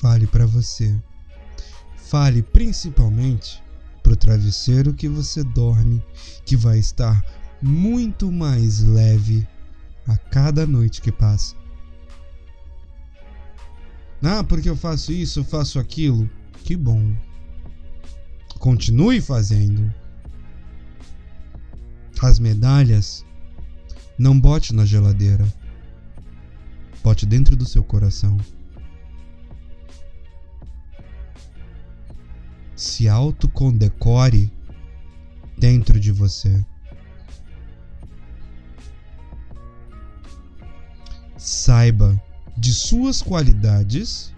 Fale 0.04 0.28
para 0.28 0.46
você. 0.46 0.94
Fale 1.96 2.42
principalmente 2.42 3.64
pro 4.04 4.18
travesseiro 4.18 4.94
que 4.94 5.08
você 5.08 5.42
dorme, 5.46 6.04
que 6.46 6.58
vai 6.58 6.78
estar 6.78 7.24
muito 7.62 8.30
mais 8.30 8.82
leve 8.82 9.48
a 10.06 10.18
cada 10.18 10.68
noite 10.68 11.02
que 11.02 11.10
passa. 11.10 11.56
Ah, 14.22 14.44
porque 14.44 14.70
eu 14.70 14.76
faço 14.76 15.14
isso, 15.14 15.40
eu 15.40 15.46
faço 15.46 15.80
aquilo. 15.80 16.30
Que 16.66 16.76
bom. 16.76 17.16
Continue 18.60 19.22
fazendo. 19.22 19.90
As 22.22 22.40
medalhas 22.40 23.26
não 24.20 24.38
bote 24.38 24.76
na 24.76 24.86
geladeira. 24.86 25.48
Bote 27.02 27.26
dentro 27.26 27.56
do 27.56 27.66
seu 27.66 27.86
coração. 27.86 28.38
Se 32.84 33.08
autocondecore 33.08 34.52
dentro 35.58 36.00
de 36.00 36.12
você. 36.12 36.64
Saiba 41.38 42.22
de 42.58 42.74
suas 42.74 43.22
qualidades 43.22 44.34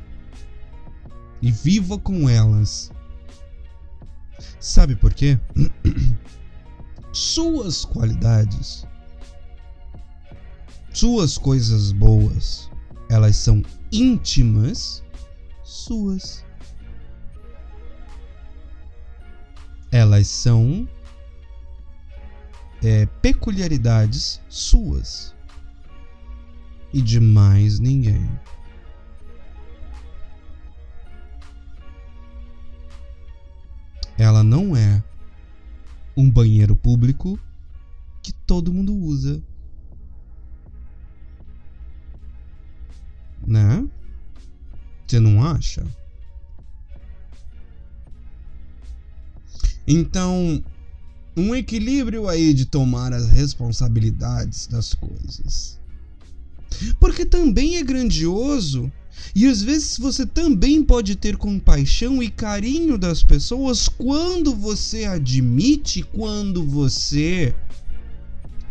e 1.41 1.51
viva 1.51 1.97
com 1.97 2.29
elas. 2.29 2.91
Sabe 4.59 4.95
por 4.95 5.13
quê? 5.13 5.39
suas 7.11 7.83
qualidades, 7.83 8.85
suas 10.93 11.37
coisas 11.37 11.91
boas, 11.91 12.69
elas 13.09 13.37
são 13.37 13.63
íntimas 13.91 15.03
suas. 15.63 16.45
Elas 19.95 20.27
são 20.27 20.85
é, 22.83 23.05
peculiaridades 23.21 24.41
suas 24.49 25.33
e 26.93 27.01
de 27.01 27.17
mais 27.17 27.79
ninguém. 27.79 28.29
Ela 34.17 34.43
não 34.43 34.75
é 34.75 35.01
um 36.17 36.29
banheiro 36.29 36.75
público 36.75 37.39
que 38.21 38.33
todo 38.33 38.73
mundo 38.73 38.93
usa. 38.93 39.41
Né? 43.47 43.87
Você 45.07 45.21
não 45.21 45.41
acha? 45.41 45.85
Então, 49.87 50.63
um 51.35 51.53
equilíbrio 51.53 52.27
aí 52.27 52.53
de 52.53 52.65
tomar 52.65 53.13
as 53.13 53.29
responsabilidades 53.29 54.67
das 54.67 54.93
coisas. 54.93 55.79
Porque 56.99 57.25
também 57.25 57.77
é 57.77 57.83
grandioso 57.83 58.91
e 59.33 59.45
às 59.45 59.61
vezes 59.61 59.97
você 59.97 60.25
também 60.25 60.83
pode 60.83 61.15
ter 61.15 61.37
compaixão 61.37 62.21
e 62.21 62.29
carinho 62.29 62.97
das 62.97 63.23
pessoas 63.23 63.87
quando 63.87 64.55
você 64.55 65.05
admite, 65.05 66.03
quando 66.03 66.65
você 66.65 67.53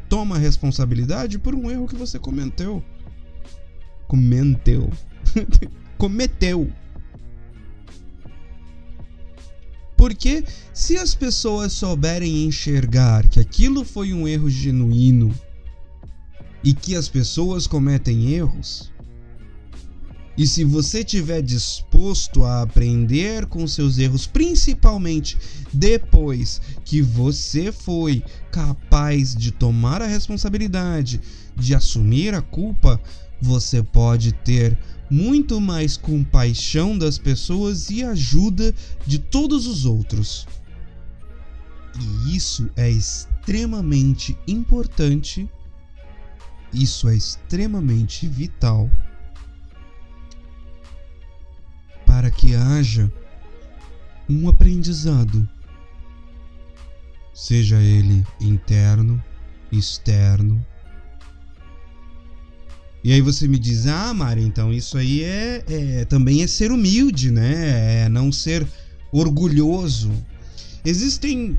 toma 0.08 0.38
responsabilidade 0.38 1.38
por 1.38 1.54
um 1.54 1.70
erro 1.70 1.86
que 1.86 1.96
você 1.96 2.18
cometeu. 2.18 2.82
Cometeu. 4.06 4.90
Cometeu. 5.98 6.70
Porque 10.04 10.44
se 10.74 10.98
as 10.98 11.14
pessoas 11.14 11.72
souberem 11.72 12.44
enxergar 12.44 13.26
que 13.26 13.40
aquilo 13.40 13.86
foi 13.86 14.12
um 14.12 14.28
erro 14.28 14.50
genuíno 14.50 15.34
e 16.62 16.74
que 16.74 16.94
as 16.94 17.08
pessoas 17.08 17.66
cometem 17.66 18.34
erros, 18.34 18.92
e 20.36 20.46
se 20.46 20.64
você 20.64 21.00
estiver 21.00 21.40
disposto 21.42 22.44
a 22.44 22.62
aprender 22.62 23.46
com 23.46 23.66
seus 23.68 23.98
erros, 23.98 24.26
principalmente 24.26 25.38
depois 25.72 26.60
que 26.84 27.00
você 27.00 27.70
foi 27.70 28.22
capaz 28.50 29.34
de 29.34 29.52
tomar 29.52 30.02
a 30.02 30.06
responsabilidade, 30.06 31.20
de 31.56 31.72
assumir 31.74 32.34
a 32.34 32.42
culpa, 32.42 33.00
você 33.40 33.80
pode 33.82 34.32
ter 34.32 34.76
muito 35.08 35.60
mais 35.60 35.96
compaixão 35.96 36.98
das 36.98 37.16
pessoas 37.16 37.88
e 37.90 38.02
ajuda 38.02 38.74
de 39.06 39.20
todos 39.20 39.68
os 39.68 39.84
outros. 39.84 40.48
E 42.26 42.36
isso 42.36 42.68
é 42.74 42.90
extremamente 42.90 44.36
importante, 44.48 45.48
isso 46.72 47.08
é 47.08 47.14
extremamente 47.14 48.26
vital 48.26 48.90
para 52.14 52.30
que 52.30 52.54
haja 52.54 53.12
um 54.30 54.48
aprendizado, 54.48 55.48
seja 57.34 57.80
ele 57.80 58.24
interno, 58.40 59.20
externo 59.72 60.64
e 63.02 63.12
aí 63.12 63.20
você 63.20 63.48
me 63.48 63.58
diz, 63.58 63.88
ah, 63.88 64.14
Mari, 64.14 64.42
então 64.42 64.72
isso 64.72 64.96
aí 64.96 65.24
é, 65.24 65.64
é 65.68 66.04
também 66.04 66.42
é 66.44 66.46
ser 66.46 66.70
humilde, 66.70 67.32
né? 67.32 68.04
É 68.04 68.08
não 68.08 68.30
ser 68.30 68.64
orgulhoso. 69.12 70.12
Existem 70.84 71.58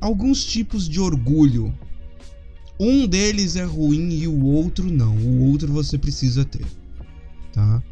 alguns 0.00 0.44
tipos 0.44 0.88
de 0.88 0.98
orgulho. 0.98 1.72
Um 2.80 3.06
deles 3.06 3.54
é 3.54 3.64
ruim 3.64 4.10
e 4.10 4.26
o 4.26 4.44
outro 4.44 4.90
não. 4.90 5.16
O 5.16 5.48
outro 5.48 5.72
você 5.72 5.96
precisa 5.96 6.44
ter, 6.44 6.66
tá? 7.52 7.82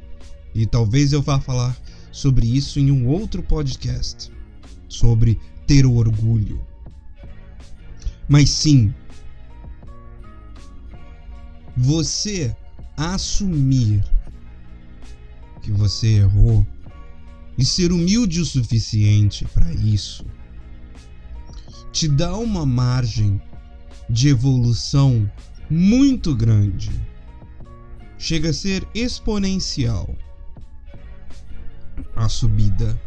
E 0.57 0.67
talvez 0.67 1.13
eu 1.13 1.21
vá 1.21 1.39
falar 1.39 1.77
sobre 2.11 2.47
isso 2.47 2.81
em 2.81 2.91
um 2.91 3.07
outro 3.07 3.43
podcast, 3.43 4.33
sobre 4.89 5.39
ter 5.67 5.85
orgulho. 5.85 6.65
Mas 8.27 8.49
sim, 8.51 8.93
você 11.77 12.57
assumir 12.97 14.03
que 15.61 15.71
você 15.71 16.21
errou 16.21 16.67
e 17.59 17.65
ser 17.65 17.93
humilde 17.93 18.41
o 18.41 18.47
suficiente 18.47 19.45
para 19.53 19.71
isso 19.73 20.25
te 21.93 22.09
dá 22.09 22.37
uma 22.37 22.67
margem 22.67 23.41
de 24.09 24.29
evolução 24.29 25.31
muito 25.69 26.35
grande. 26.35 26.91
Chega 28.19 28.51
a 28.51 28.53
ser 28.53 28.87
exponencial 28.95 30.15
a 32.15 32.29
subida 32.29 33.01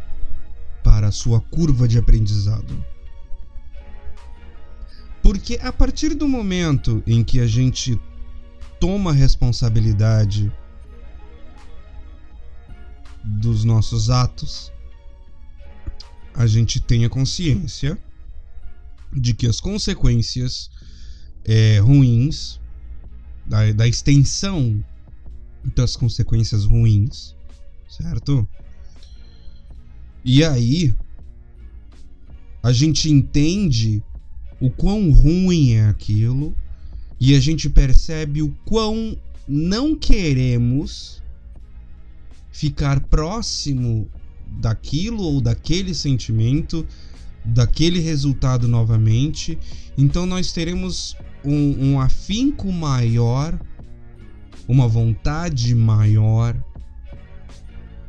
para 0.82 1.08
a 1.08 1.12
sua 1.12 1.40
curva 1.40 1.86
de 1.86 1.98
aprendizado. 1.98 2.84
Porque 5.22 5.58
a 5.62 5.72
partir 5.72 6.14
do 6.14 6.28
momento 6.28 7.02
em 7.06 7.22
que 7.22 7.40
a 7.40 7.46
gente 7.46 8.00
toma 8.78 9.12
responsabilidade 9.12 10.50
dos 13.22 13.64
nossos 13.64 14.08
atos, 14.08 14.72
a 16.34 16.46
gente 16.46 16.80
tenha 16.80 17.08
consciência 17.08 17.98
de 19.12 19.34
que 19.34 19.46
as 19.46 19.60
consequências 19.60 20.70
é, 21.44 21.78
ruins, 21.78 22.60
da, 23.44 23.72
da 23.72 23.88
extensão 23.88 24.82
das 25.74 25.96
consequências 25.96 26.64
ruins, 26.64 27.34
certo? 27.88 28.48
E 30.24 30.44
aí 30.44 30.94
a 32.62 32.72
gente 32.72 33.10
entende 33.10 34.02
o 34.60 34.68
quão 34.70 35.10
ruim 35.10 35.72
é 35.72 35.86
aquilo 35.86 36.54
e 37.18 37.34
a 37.34 37.40
gente 37.40 37.68
percebe 37.70 38.42
o 38.42 38.50
quão 38.64 39.16
não 39.48 39.96
queremos 39.96 41.22
ficar 42.52 43.00
próximo 43.00 44.08
daquilo 44.60 45.22
ou 45.22 45.40
daquele 45.40 45.94
sentimento, 45.94 46.86
daquele 47.44 48.00
resultado 48.00 48.68
novamente. 48.68 49.58
Então 49.96 50.26
nós 50.26 50.52
teremos 50.52 51.16
um, 51.44 51.92
um 51.92 52.00
afinco 52.00 52.70
maior, 52.70 53.58
uma 54.68 54.86
vontade 54.86 55.74
maior 55.74 56.54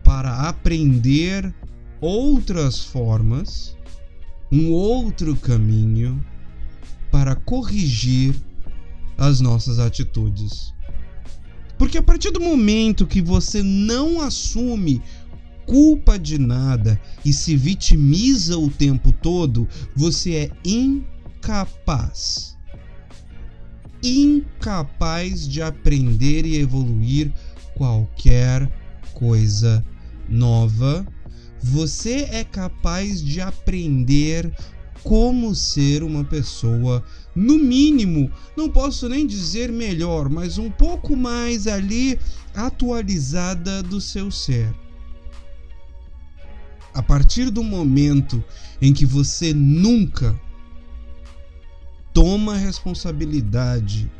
para 0.03 0.49
aprender 0.49 1.53
outras 2.01 2.79
formas, 2.83 3.77
um 4.51 4.71
outro 4.71 5.35
caminho 5.35 6.23
para 7.11 7.35
corrigir 7.35 8.35
as 9.17 9.39
nossas 9.39 9.77
atitudes. 9.77 10.73
Porque 11.77 11.97
a 11.97 12.03
partir 12.03 12.31
do 12.31 12.41
momento 12.41 13.07
que 13.07 13.21
você 13.21 13.63
não 13.63 14.19
assume 14.19 15.01
culpa 15.65 16.17
de 16.17 16.37
nada 16.37 16.99
e 17.23 17.31
se 17.31 17.55
vitimiza 17.55 18.57
o 18.57 18.69
tempo 18.69 19.11
todo, 19.11 19.67
você 19.95 20.35
é 20.35 20.51
incapaz. 20.65 22.57
Incapaz 24.03 25.47
de 25.47 25.61
aprender 25.61 26.45
e 26.45 26.57
evoluir 26.57 27.31
qualquer 27.75 28.71
coisa 29.13 29.85
nova. 30.27 31.05
Você 31.63 32.27
é 32.31 32.43
capaz 32.43 33.21
de 33.21 33.39
aprender 33.39 34.51
como 35.03 35.55
ser 35.55 36.03
uma 36.03 36.23
pessoa, 36.23 37.03
no 37.35 37.57
mínimo, 37.57 38.31
não 38.55 38.69
posso 38.69 39.07
nem 39.09 39.25
dizer 39.25 39.71
melhor, 39.71 40.29
mas 40.29 40.57
um 40.57 40.69
pouco 40.69 41.15
mais 41.15 41.67
ali 41.67 42.19
atualizada 42.53 43.81
do 43.81 43.99
seu 43.99 44.29
ser. 44.29 44.73
A 46.93 47.01
partir 47.01 47.49
do 47.49 47.63
momento 47.63 48.43
em 48.81 48.93
que 48.93 49.05
você 49.05 49.53
nunca 49.53 50.39
toma 52.13 52.57
responsabilidade 52.57 54.11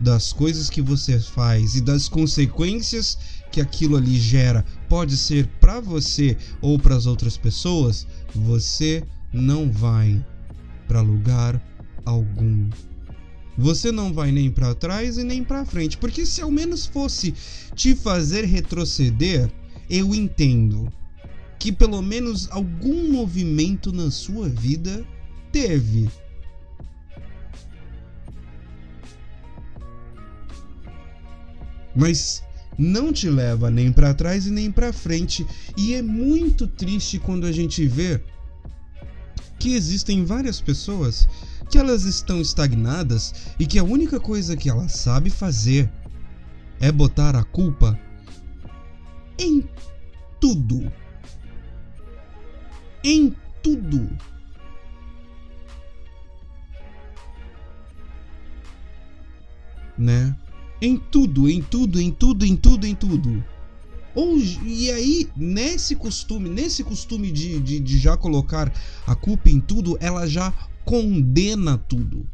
das 0.00 0.32
coisas 0.32 0.70
que 0.70 0.80
você 0.80 1.18
faz 1.18 1.74
e 1.74 1.80
das 1.80 2.08
consequências 2.08 3.18
que 3.50 3.60
aquilo 3.60 3.96
ali 3.96 4.18
gera, 4.18 4.64
pode 4.88 5.16
ser 5.16 5.46
para 5.60 5.80
você 5.80 6.36
ou 6.60 6.78
para 6.78 6.94
as 6.94 7.06
outras 7.06 7.36
pessoas, 7.36 8.06
você 8.34 9.02
não 9.32 9.70
vai 9.70 10.24
para 10.86 11.00
lugar 11.00 11.60
algum. 12.04 12.68
Você 13.56 13.90
não 13.90 14.12
vai 14.12 14.30
nem 14.30 14.50
para 14.50 14.74
trás 14.74 15.18
e 15.18 15.24
nem 15.24 15.42
para 15.42 15.64
frente, 15.64 15.98
porque 15.98 16.24
se 16.24 16.40
ao 16.40 16.50
menos 16.50 16.86
fosse 16.86 17.34
te 17.74 17.94
fazer 17.94 18.44
retroceder, 18.44 19.50
eu 19.90 20.14
entendo 20.14 20.92
que 21.58 21.72
pelo 21.72 22.00
menos 22.00 22.48
algum 22.52 23.10
movimento 23.10 23.92
na 23.92 24.10
sua 24.10 24.48
vida 24.48 25.04
teve. 25.50 26.08
Mas 31.98 32.42
não 32.78 33.12
te 33.12 33.28
leva 33.28 33.70
nem 33.70 33.92
para 33.92 34.14
trás 34.14 34.46
e 34.46 34.50
nem 34.50 34.70
para 34.70 34.92
frente, 34.92 35.44
e 35.76 35.94
é 35.94 36.02
muito 36.02 36.66
triste 36.66 37.18
quando 37.18 37.46
a 37.46 37.52
gente 37.52 37.86
vê 37.86 38.20
que 39.58 39.74
existem 39.74 40.24
várias 40.24 40.60
pessoas 40.60 41.28
que 41.68 41.76
elas 41.76 42.04
estão 42.04 42.40
estagnadas 42.40 43.34
e 43.58 43.66
que 43.66 43.78
a 43.78 43.84
única 43.84 44.20
coisa 44.20 44.56
que 44.56 44.70
ela 44.70 44.88
sabe 44.88 45.28
fazer 45.28 45.90
é 46.80 46.92
botar 46.92 47.34
a 47.34 47.42
culpa 47.42 47.98
em 49.36 49.68
tudo 50.40 50.90
em 53.02 53.34
tudo. 53.62 54.08
Né? 59.96 60.36
Em 60.80 60.96
tudo, 60.96 61.48
em 61.48 61.60
tudo, 61.60 62.00
em 62.00 62.10
tudo, 62.10 62.44
em 62.44 62.56
tudo, 62.56 62.86
em 62.86 62.94
tudo. 62.94 63.44
E 64.64 64.90
aí, 64.90 65.28
nesse 65.36 65.94
costume, 65.94 66.48
nesse 66.48 66.82
costume 66.82 67.30
de, 67.30 67.60
de, 67.60 67.78
de 67.78 67.98
já 67.98 68.16
colocar 68.16 68.72
a 69.06 69.14
culpa 69.14 69.48
em 69.48 69.60
tudo, 69.60 69.96
ela 70.00 70.26
já 70.26 70.52
condena 70.84 71.78
tudo. 71.78 72.26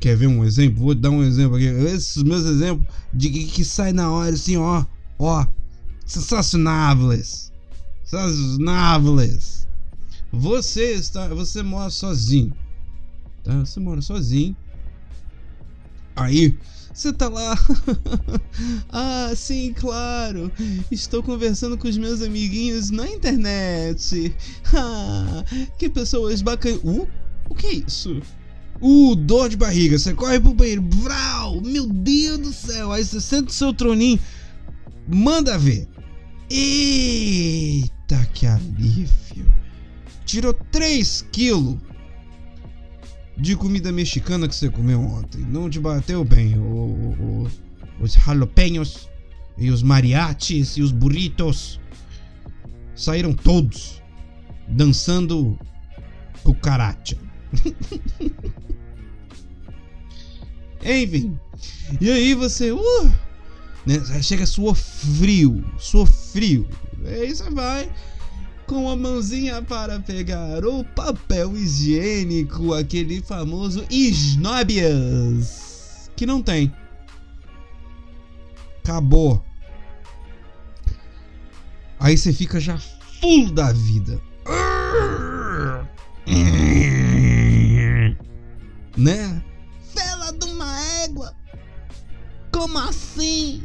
Quer 0.00 0.16
ver 0.16 0.26
um 0.26 0.44
exemplo? 0.44 0.84
Vou 0.84 0.94
dar 0.94 1.10
um 1.10 1.24
exemplo 1.24 1.56
aqui. 1.56 1.64
Esses 1.64 2.22
meus 2.22 2.44
exemplos 2.44 2.86
de 3.12 3.30
que, 3.30 3.44
que 3.46 3.64
sai 3.64 3.92
na 3.92 4.10
hora 4.10 4.34
assim, 4.34 4.56
ó, 4.56 4.84
ó, 5.18 5.46
sensacionáveis. 6.04 7.52
Sensacionáveis. 8.04 9.57
Você 10.32 10.92
está, 10.92 11.28
você 11.28 11.62
mora 11.62 11.90
sozinho. 11.90 12.54
Tá? 13.42 13.60
Você 13.60 13.80
mora 13.80 14.02
sozinho. 14.02 14.56
Aí, 16.14 16.56
você 16.92 17.12
tá 17.12 17.28
lá. 17.28 17.56
ah, 18.90 19.32
sim, 19.36 19.72
claro. 19.72 20.50
Estou 20.90 21.22
conversando 21.22 21.78
com 21.78 21.86
os 21.86 21.96
meus 21.96 22.22
amiguinhos 22.22 22.90
na 22.90 23.08
internet. 23.08 24.34
Ah, 24.74 25.44
que 25.78 25.88
pessoas 25.88 26.42
bacanas. 26.42 26.80
Uh, 26.82 27.08
o 27.48 27.54
que 27.54 27.66
é 27.66 27.72
isso? 27.74 28.20
Uh, 28.82 29.14
dor 29.14 29.48
de 29.48 29.56
barriga. 29.56 29.98
Você 29.98 30.12
corre 30.12 30.38
pro 30.40 30.52
banheiro. 30.52 30.84
Vral! 30.90 31.60
Meu 31.62 31.86
Deus 31.86 32.38
do 32.38 32.52
céu. 32.52 32.92
Aí 32.92 33.04
você 33.04 33.20
senta 33.20 33.48
o 33.48 33.54
seu 33.54 33.72
troninho. 33.72 34.18
Manda 35.06 35.56
ver. 35.56 35.88
Eita, 36.50 38.26
que 38.34 38.46
alívio. 38.46 39.46
Tirou 40.28 40.52
3 40.52 41.24
quilos 41.32 41.78
de 43.34 43.56
comida 43.56 43.90
mexicana 43.90 44.46
que 44.46 44.54
você 44.54 44.68
comeu 44.68 45.00
ontem. 45.00 45.40
Não 45.40 45.70
te 45.70 45.80
bateu 45.80 46.22
bem. 46.22 46.58
O, 46.58 46.60
o, 46.60 47.16
o, 47.18 47.50
os 47.98 48.12
jalapenos 48.12 49.08
e 49.56 49.70
os 49.70 49.82
mariachis 49.82 50.76
e 50.76 50.82
os 50.82 50.92
burritos 50.92 51.80
saíram 52.94 53.32
todos 53.32 54.02
dançando 54.68 55.58
cucaracha. 56.42 57.16
Enfim. 60.84 61.38
E 62.02 62.10
aí 62.10 62.34
você. 62.34 62.70
Uh, 62.70 63.12
né, 63.86 64.22
chega 64.22 64.44
suor 64.44 64.74
frio. 64.74 65.64
Suor 65.78 66.06
frio. 66.06 66.68
Aí 67.06 67.34
você 67.34 67.48
vai 67.48 67.90
com 68.68 68.88
a 68.90 68.94
mãozinha 68.94 69.60
para 69.62 69.98
pegar 69.98 70.64
o 70.64 70.84
papel 70.84 71.56
higiênico, 71.56 72.74
aquele 72.74 73.22
famoso 73.22 73.82
Snobias. 73.90 75.30
Que 76.14 76.26
não 76.26 76.42
tem. 76.42 76.70
Acabou. 78.84 79.42
Aí 81.98 82.16
você 82.16 82.30
fica 82.32 82.60
já 82.60 82.78
full 82.78 83.50
da 83.50 83.72
vida. 83.72 84.20
Né? 88.96 89.42
Fela 89.94 90.30
de 90.32 90.44
uma 90.44 90.80
égua! 91.04 91.34
Como 92.52 92.78
assim? 92.78 93.62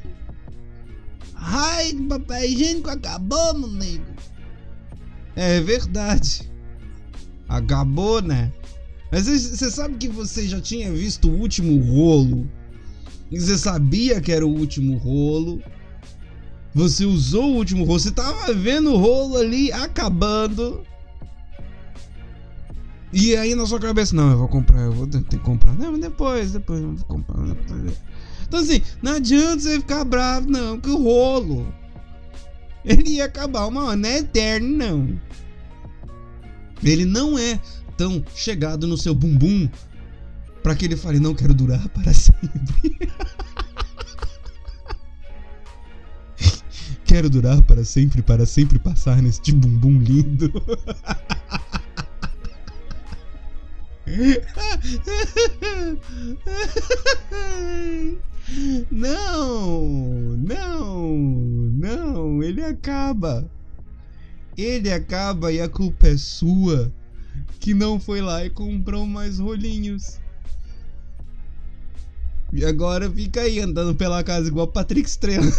Ai, 1.36 1.94
papel 2.08 2.46
higiênico 2.46 2.90
acabou, 2.90 3.54
meu 3.56 3.68
nego. 3.68 4.13
É 5.36 5.60
verdade. 5.62 6.52
Acabou, 7.48 8.22
né? 8.22 8.52
Mas 9.12 9.28
você 9.28 9.70
sabe 9.70 9.96
que 9.98 10.08
você 10.08 10.48
já 10.48 10.60
tinha 10.60 10.92
visto 10.92 11.30
o 11.30 11.40
último 11.40 11.78
rolo? 11.80 12.50
Você 13.32 13.58
sabia 13.58 14.20
que 14.20 14.32
era 14.32 14.46
o 14.46 14.50
último 14.50 14.98
rolo? 14.98 15.62
Você 16.74 17.06
usou 17.06 17.52
o 17.52 17.56
último 17.58 17.84
rolo, 17.84 18.00
você 18.00 18.12
tava 18.12 18.52
vendo 18.54 18.92
o 18.92 18.98
rolo 18.98 19.38
ali 19.38 19.72
acabando. 19.72 20.84
E 23.12 23.36
aí 23.36 23.54
na 23.54 23.68
sua 23.68 23.80
cabeça, 23.80 24.16
não, 24.16 24.32
eu 24.32 24.38
vou 24.40 24.48
comprar, 24.48 24.82
eu 24.82 24.92
vou 24.92 25.06
ter 25.06 25.24
que 25.24 25.38
comprar. 25.38 25.76
Não, 25.76 26.00
depois, 26.00 26.52
depois 26.52 26.82
eu 26.82 26.96
vou 26.96 27.06
comprar. 27.06 27.38
Então 28.48 28.60
assim, 28.60 28.82
não 29.04 29.14
adianta 29.18 29.60
você 29.60 29.80
ficar 29.80 30.04
bravo, 30.04 30.50
não, 30.50 30.80
que 30.80 30.90
o 30.90 30.98
rolo. 30.98 31.72
Ele 32.86 33.12
ia 33.12 33.26
acabar 33.26 33.68
uma 33.68 33.86
hora, 33.86 33.96
não 33.96 34.10
é 34.10 34.18
eterno, 34.18 34.78
não. 34.78 35.22
Ele 36.84 37.06
não 37.06 37.38
é 37.38 37.60
tão 37.98 38.24
chegado 38.36 38.86
no 38.86 38.98
seu 38.98 39.16
bumbum 39.16 39.70
para 40.62 40.76
que 40.76 40.84
ele 40.86 40.98
fale, 40.98 41.20
não 41.20 41.36
quero 41.36 41.54
durar 41.54 41.88
para 41.90 42.12
sempre. 42.16 42.98
quero 47.06 47.30
durar 47.30 47.62
para 47.64 47.86
sempre, 47.86 48.22
para 48.22 48.46
sempre 48.46 48.78
passar 48.80 49.22
neste 49.22 49.54
bumbum 49.54 50.00
lindo. 50.00 50.52
Não, 58.92 59.88
não, 60.38 61.18
não, 61.18 62.44
ele 62.44 62.64
acaba. 62.64 63.50
Ele 64.58 64.92
acaba 64.92 65.52
e 65.52 65.62
a 65.62 65.70
culpa 65.70 66.08
é 66.08 66.18
sua 66.18 66.92
que 67.60 67.74
não 67.74 68.00
foi 68.00 68.22
lá 68.22 68.46
e 68.46 68.50
comprou 68.50 69.08
mais 69.08 69.40
rolinhos. 69.40 70.20
E 72.52 72.64
agora 72.66 73.10
fica 73.10 73.42
aí 73.42 73.60
andando 73.60 73.96
pela 73.96 74.24
casa 74.24 74.48
igual 74.48 74.68
Patrick 74.68 75.08
Estrela. 75.08 75.52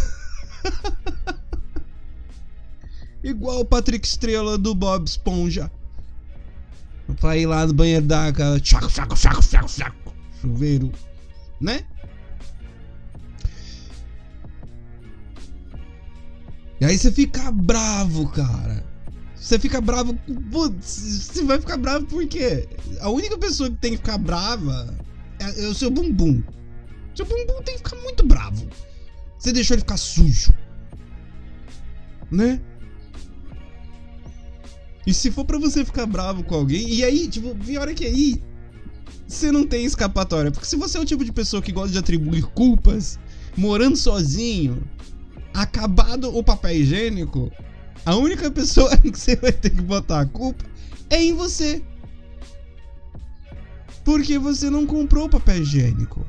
igual 3.23 3.61
o 3.61 3.65
Patrick 3.65 4.07
Estrela 4.07 4.57
do 4.57 4.73
Bob 4.73 5.05
Esponja. 5.05 5.69
Ir 7.35 7.45
lá 7.47 7.65
no 7.65 7.73
banheiro 7.73 8.05
dar 8.05 8.29
aquela. 8.29 8.63
Chaco, 8.63 8.89
chaco, 8.89 9.17
chaco, 9.17 9.41
chaco, 9.41 9.69
chaco. 9.69 10.13
Chuveiro. 10.39 10.91
Né? 11.59 11.85
E 16.79 16.85
aí 16.85 16.97
você 16.97 17.11
fica 17.11 17.51
bravo, 17.51 18.29
cara. 18.29 18.83
Você 19.35 19.59
fica 19.59 19.79
bravo. 19.79 20.17
Você 20.81 21.43
vai 21.43 21.59
ficar 21.59 21.77
bravo 21.77 22.05
por 22.05 22.25
quê? 22.27 22.67
A 22.99 23.09
única 23.09 23.37
pessoa 23.37 23.69
que 23.69 23.77
tem 23.77 23.91
que 23.91 23.97
ficar 23.97 24.17
brava 24.17 24.95
é, 25.39 25.65
é 25.65 25.67
o 25.67 25.73
seu 25.73 25.89
bumbum. 25.89 26.43
Seu 27.13 27.25
bumbum 27.25 27.61
tem 27.63 27.77
que 27.77 27.89
ficar 27.89 27.95
muito 28.01 28.25
bravo. 28.25 28.67
Você 29.37 29.51
deixou 29.53 29.75
ele 29.75 29.81
ficar 29.81 29.97
sujo. 29.97 30.53
Né? 32.31 32.59
E 35.05 35.13
se 35.13 35.29
for 35.29 35.45
para 35.45 35.59
você 35.59 35.85
ficar 35.85 36.07
bravo 36.07 36.43
com 36.43 36.55
alguém, 36.55 36.89
e 36.89 37.03
aí, 37.03 37.27
tipo, 37.27 37.53
pior 37.55 37.87
é 37.87 37.93
que 37.93 38.05
aí 38.05 38.41
você 39.27 39.51
não 39.51 39.65
tem 39.65 39.85
escapatória. 39.85 40.51
Porque 40.51 40.65
se 40.65 40.75
você 40.75 40.97
é 40.97 41.01
o 41.01 41.05
tipo 41.05 41.23
de 41.23 41.31
pessoa 41.31 41.61
que 41.61 41.71
gosta 41.71 41.91
de 41.91 41.99
atribuir 41.99 42.43
culpas, 42.47 43.19
morando 43.55 43.95
sozinho, 43.95 44.83
acabado 45.55 46.35
o 46.35 46.43
papel 46.43 46.75
higiênico, 46.77 47.51
a 48.05 48.15
única 48.15 48.51
pessoa 48.51 48.95
que 48.97 49.17
você 49.17 49.35
vai 49.35 49.51
ter 49.51 49.69
que 49.69 49.81
botar 49.81 50.21
a 50.21 50.25
culpa 50.25 50.65
é 51.09 51.23
em 51.23 51.33
você. 51.33 51.81
Porque 54.03 54.37
você 54.37 54.69
não 54.69 54.85
comprou 54.85 55.29
papel 55.29 55.61
higiênico. 55.61 56.25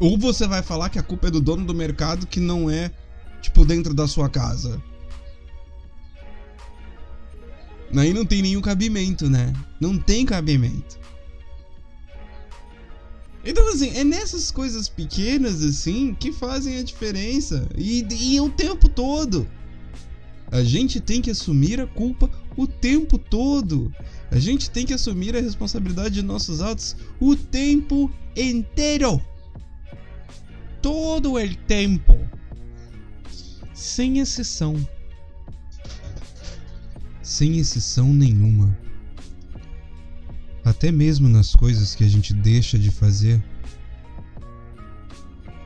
Ou 0.00 0.16
você 0.18 0.46
vai 0.46 0.62
falar 0.62 0.88
que 0.88 0.98
a 0.98 1.02
culpa 1.02 1.28
é 1.28 1.30
do 1.30 1.40
dono 1.40 1.64
do 1.64 1.74
mercado 1.74 2.26
que 2.26 2.40
não 2.40 2.70
é, 2.70 2.90
tipo, 3.42 3.64
dentro 3.64 3.92
da 3.92 4.08
sua 4.08 4.28
casa. 4.28 4.82
Aí 7.96 8.14
não 8.14 8.24
tem 8.24 8.40
nenhum 8.40 8.60
cabimento, 8.60 9.28
né? 9.28 9.52
Não 9.80 9.98
tem 9.98 10.24
cabimento. 10.24 10.99
Então, 13.44 13.68
assim, 13.68 13.90
é 13.96 14.04
nessas 14.04 14.50
coisas 14.50 14.88
pequenas, 14.88 15.62
assim, 15.62 16.14
que 16.14 16.30
fazem 16.30 16.78
a 16.78 16.82
diferença. 16.82 17.68
E, 17.76 18.06
e 18.34 18.40
o 18.40 18.50
tempo 18.50 18.88
todo. 18.88 19.48
A 20.52 20.62
gente 20.64 21.00
tem 21.00 21.22
que 21.22 21.30
assumir 21.30 21.80
a 21.80 21.86
culpa 21.86 22.28
o 22.56 22.66
tempo 22.66 23.16
todo. 23.16 23.92
A 24.30 24.38
gente 24.38 24.68
tem 24.68 24.84
que 24.84 24.92
assumir 24.92 25.36
a 25.36 25.40
responsabilidade 25.40 26.16
de 26.16 26.22
nossos 26.22 26.60
atos 26.60 26.96
o 27.20 27.36
tempo 27.36 28.10
inteiro 28.36 29.22
todo 30.82 31.34
o 31.34 31.56
tempo, 31.66 32.18
sem 33.74 34.18
exceção. 34.18 34.76
Sem 37.22 37.58
exceção 37.58 38.12
nenhuma. 38.12 38.76
Até 40.64 40.92
mesmo 40.92 41.28
nas 41.28 41.54
coisas 41.54 41.94
que 41.94 42.04
a 42.04 42.08
gente 42.08 42.34
deixa 42.34 42.78
de 42.78 42.90
fazer 42.90 43.42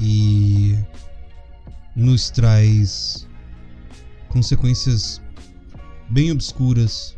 e 0.00 0.76
nos 1.94 2.30
traz 2.30 3.26
consequências 4.28 5.20
bem 6.10 6.30
obscuras. 6.32 7.16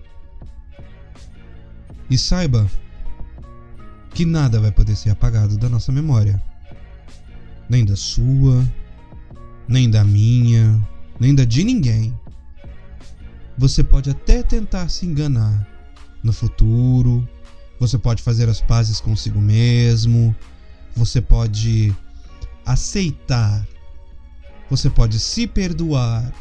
E 2.08 2.16
saiba 2.16 2.70
que 4.14 4.24
nada 4.24 4.60
vai 4.60 4.72
poder 4.72 4.96
ser 4.96 5.10
apagado 5.10 5.58
da 5.58 5.68
nossa 5.68 5.92
memória 5.92 6.42
nem 7.68 7.84
da 7.84 7.96
sua, 7.96 8.64
nem 9.68 9.90
da 9.90 10.04
minha, 10.04 10.80
nem 11.18 11.34
da 11.34 11.44
de 11.44 11.64
ninguém. 11.64 12.18
Você 13.58 13.82
pode 13.82 14.10
até 14.10 14.42
tentar 14.42 14.88
se 14.88 15.06
enganar 15.06 15.66
no 16.22 16.32
futuro, 16.32 17.28
você 17.78 17.98
pode 17.98 18.22
fazer 18.22 18.48
as 18.48 18.60
pazes 18.60 19.00
consigo 19.00 19.40
mesmo, 19.40 20.34
você 20.94 21.20
pode 21.20 21.94
aceitar, 22.64 23.66
você 24.68 24.88
pode 24.88 25.20
se 25.20 25.46
perdoar, 25.46 26.32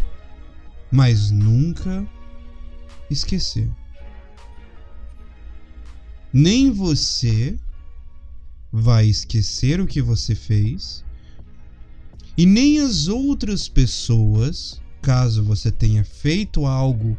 mas 0.91 1.29
nunca 1.29 2.05
esquecer. 3.09 3.69
Nem 6.31 6.71
você 6.71 7.57
vai 8.71 9.05
esquecer 9.05 9.79
o 9.79 9.87
que 9.87 10.01
você 10.01 10.35
fez, 10.35 11.03
e 12.37 12.45
nem 12.45 12.79
as 12.79 13.07
outras 13.07 13.69
pessoas, 13.69 14.81
caso 15.01 15.43
você 15.43 15.71
tenha 15.71 16.03
feito 16.03 16.65
algo 16.65 17.17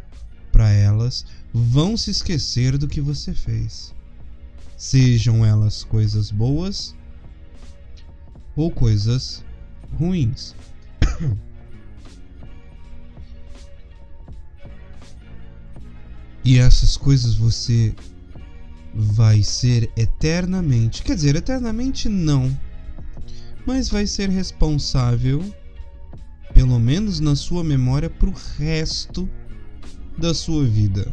para 0.53 0.71
elas, 0.71 1.25
vão 1.53 1.97
se 1.97 2.11
esquecer 2.11 2.77
do 2.77 2.87
que 2.87 3.01
você 3.01 3.33
fez. 3.33 3.96
Sejam 4.77 5.45
elas 5.45 5.83
coisas 5.83 6.31
boas 6.31 6.95
ou 8.55 8.70
coisas 8.70 9.45
ruins. 9.99 10.55
E 16.45 16.59
essas 16.59 16.97
coisas 16.97 17.35
você 17.35 17.93
vai 18.95 19.43
ser 19.43 19.91
eternamente, 19.97 21.03
quer 21.03 21.16
dizer, 21.16 21.35
eternamente 21.35 22.09
não, 22.09 22.57
mas 23.66 23.89
vai 23.89 24.07
ser 24.07 24.31
responsável, 24.31 25.43
pelo 26.55 26.79
menos 26.79 27.18
na 27.18 27.35
sua 27.35 27.64
memória, 27.64 28.09
pro 28.09 28.33
resto 28.57 29.29
da 30.16 30.33
sua 30.33 30.64
vida. 30.64 31.12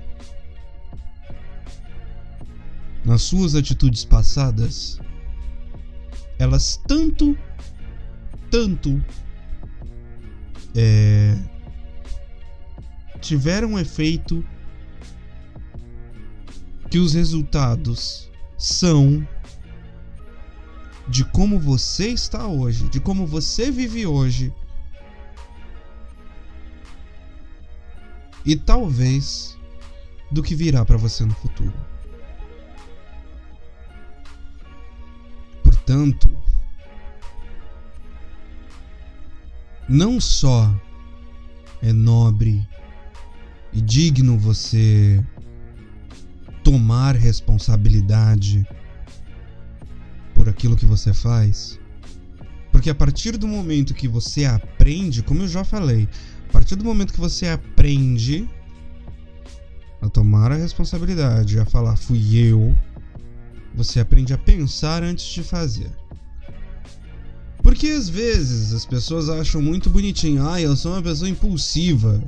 Nas 3.05 3.21
suas 3.21 3.53
atitudes 3.53 4.05
passadas, 4.05 4.99
elas 6.39 6.77
tanto, 6.87 7.37
tanto 8.49 9.03
é, 10.75 11.37
tiveram 13.19 13.73
um 13.73 13.79
efeito 13.79 14.43
que 16.89 16.99
os 16.99 17.13
resultados 17.13 18.29
são 18.57 19.27
de 21.07 21.25
como 21.25 21.59
você 21.59 22.09
está 22.09 22.47
hoje, 22.47 22.87
de 22.89 22.99
como 22.99 23.25
você 23.25 23.71
vive 23.71 24.05
hoje. 24.05 24.53
E 28.45 28.55
talvez 28.55 29.57
do 30.31 30.43
que 30.43 30.55
virá 30.55 30.83
para 30.85 30.97
você 30.97 31.25
no 31.25 31.33
futuro. 31.33 31.73
Portanto, 35.85 36.29
não 39.89 40.17
só 40.21 40.73
é 41.81 41.91
nobre 41.91 42.65
e 43.73 43.81
digno 43.81 44.37
você 44.39 45.21
tomar 46.63 47.17
responsabilidade 47.17 48.65
por 50.33 50.47
aquilo 50.47 50.77
que 50.77 50.85
você 50.85 51.13
faz. 51.13 51.77
Porque 52.71 52.89
a 52.89 52.95
partir 52.95 53.35
do 53.35 53.47
momento 53.47 53.93
que 53.93 54.07
você 54.07 54.45
aprende, 54.45 55.21
como 55.21 55.41
eu 55.41 55.49
já 55.49 55.65
falei, 55.65 56.07
a 56.47 56.51
partir 56.53 56.77
do 56.77 56.85
momento 56.85 57.11
que 57.11 57.19
você 57.19 57.49
aprende 57.49 58.49
a 60.01 60.07
tomar 60.07 60.49
a 60.49 60.55
responsabilidade, 60.55 61.59
a 61.59 61.65
falar 61.65 61.97
fui 61.97 62.37
eu, 62.37 62.73
você 63.73 63.99
aprende 63.99 64.33
a 64.33 64.37
pensar 64.37 65.03
antes 65.03 65.25
de 65.25 65.43
fazer. 65.43 65.91
Porque 67.61 67.87
às 67.87 68.09
vezes 68.09 68.73
as 68.73 68.85
pessoas 68.85 69.29
acham 69.29 69.61
muito 69.61 69.89
bonitinho, 69.89 70.47
ah, 70.47 70.61
eu 70.61 70.75
sou 70.75 70.91
uma 70.91 71.01
pessoa 71.01 71.29
impulsiva. 71.29 72.21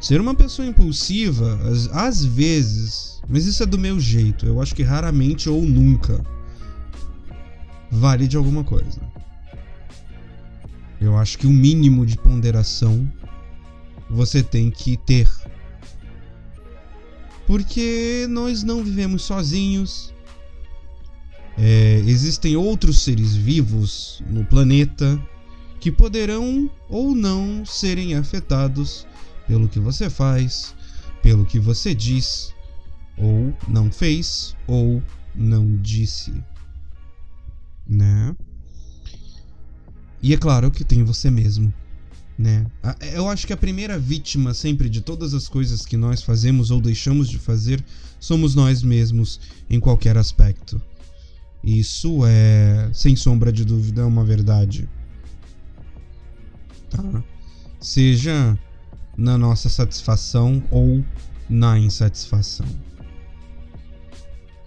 Ser 0.00 0.20
uma 0.20 0.34
pessoa 0.34 0.66
impulsiva, 0.66 1.60
às, 1.68 1.88
às 1.88 2.24
vezes, 2.24 3.20
mas 3.28 3.46
isso 3.46 3.62
é 3.62 3.66
do 3.66 3.78
meu 3.78 4.00
jeito, 4.00 4.46
eu 4.46 4.60
acho 4.60 4.74
que 4.74 4.82
raramente 4.82 5.48
ou 5.48 5.62
nunca 5.62 6.24
vale 7.90 8.26
de 8.26 8.36
alguma 8.36 8.64
coisa. 8.64 9.00
Eu 11.00 11.16
acho 11.16 11.38
que 11.38 11.46
o 11.46 11.50
mínimo 11.50 12.04
de 12.04 12.16
ponderação 12.16 13.10
você 14.08 14.42
tem 14.42 14.70
que 14.70 14.96
ter. 14.96 15.28
Porque 17.50 18.28
nós 18.30 18.62
não 18.62 18.84
vivemos 18.84 19.22
sozinhos. 19.22 20.14
É, 21.58 21.96
existem 22.06 22.54
outros 22.54 23.00
seres 23.00 23.34
vivos 23.34 24.22
no 24.30 24.44
planeta 24.44 25.20
que 25.80 25.90
poderão 25.90 26.70
ou 26.88 27.12
não 27.12 27.66
serem 27.66 28.14
afetados 28.14 29.04
pelo 29.48 29.68
que 29.68 29.80
você 29.80 30.08
faz, 30.08 30.76
pelo 31.24 31.44
que 31.44 31.58
você 31.58 31.92
diz, 31.92 32.54
ou 33.18 33.52
não 33.66 33.90
fez, 33.90 34.54
ou 34.68 35.02
não 35.34 35.76
disse 35.78 36.32
né? 37.90 38.36
E 40.22 40.32
é 40.32 40.36
claro 40.36 40.70
que 40.70 40.84
tem 40.84 41.02
você 41.02 41.28
mesmo, 41.32 41.74
né? 42.40 42.64
Eu 43.12 43.28
acho 43.28 43.46
que 43.46 43.52
a 43.52 43.56
primeira 43.56 43.98
vítima 43.98 44.54
sempre 44.54 44.88
de 44.88 45.02
todas 45.02 45.34
as 45.34 45.46
coisas 45.46 45.84
que 45.84 45.94
nós 45.94 46.22
fazemos 46.22 46.70
ou 46.70 46.80
deixamos 46.80 47.28
de 47.28 47.38
fazer 47.38 47.84
somos 48.18 48.54
nós 48.54 48.82
mesmos 48.82 49.38
em 49.68 49.78
qualquer 49.78 50.16
aspecto. 50.16 50.80
Isso 51.62 52.22
é, 52.24 52.88
sem 52.94 53.14
sombra 53.14 53.52
de 53.52 53.62
dúvida, 53.62 54.06
uma 54.06 54.24
verdade. 54.24 54.88
Tá? 56.88 57.22
Seja 57.78 58.58
na 59.18 59.36
nossa 59.36 59.68
satisfação 59.68 60.62
ou 60.70 61.04
na 61.46 61.78
insatisfação. 61.78 62.66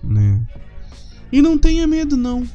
Né? 0.03 0.47
E 1.31 1.41
não 1.41 1.57
tenha 1.57 1.87
medo 1.87 2.15
não. 2.15 2.47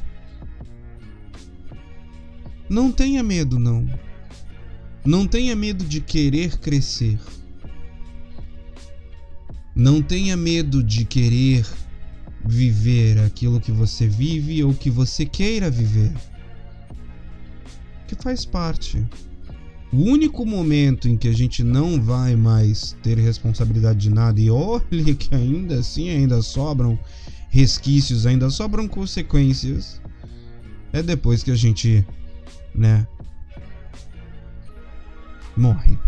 Não 2.69 2.89
tenha 2.89 3.21
medo, 3.21 3.59
não. 3.59 3.85
Não 5.05 5.25
tenha 5.27 5.55
medo 5.55 5.85
de 5.85 6.01
querer 6.01 6.57
crescer. 6.57 7.17
Não 9.75 10.01
tenha 10.01 10.35
medo 10.35 10.83
de 10.83 11.05
querer 11.05 11.65
viver 12.45 13.19
aquilo 13.19 13.61
que 13.61 13.71
você 13.71 14.07
vive 14.07 14.63
ou 14.63 14.73
que 14.73 14.89
você 14.89 15.25
queira 15.25 15.69
viver. 15.69 16.11
Que 18.07 18.15
faz 18.15 18.45
parte. 18.45 19.05
O 19.91 19.97
único 19.97 20.45
momento 20.45 21.07
em 21.07 21.17
que 21.17 21.27
a 21.27 21.33
gente 21.33 21.63
não 21.63 22.01
vai 22.01 22.35
mais 22.35 22.95
ter 23.01 23.17
responsabilidade 23.17 23.99
de 23.99 24.09
nada, 24.09 24.39
e 24.39 24.49
olhe 24.49 25.15
que 25.15 25.33
ainda 25.33 25.79
assim 25.79 26.09
ainda 26.09 26.41
sobram 26.41 26.99
resquícios, 27.49 28.27
ainda 28.27 28.49
sobram 28.51 28.87
consequências, 28.87 29.99
é 30.93 31.01
depois 31.01 31.41
que 31.41 31.49
a 31.49 31.55
gente 31.55 32.05
né? 32.73 33.07
Morre. 35.59 35.99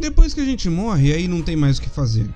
Depois 0.00 0.32
que 0.32 0.40
a 0.40 0.44
gente 0.46 0.70
morre, 0.70 1.12
aí 1.12 1.28
não 1.28 1.42
tem 1.42 1.54
mais 1.54 1.76
o 1.76 1.82
que 1.82 1.90
fazer. 1.90 2.26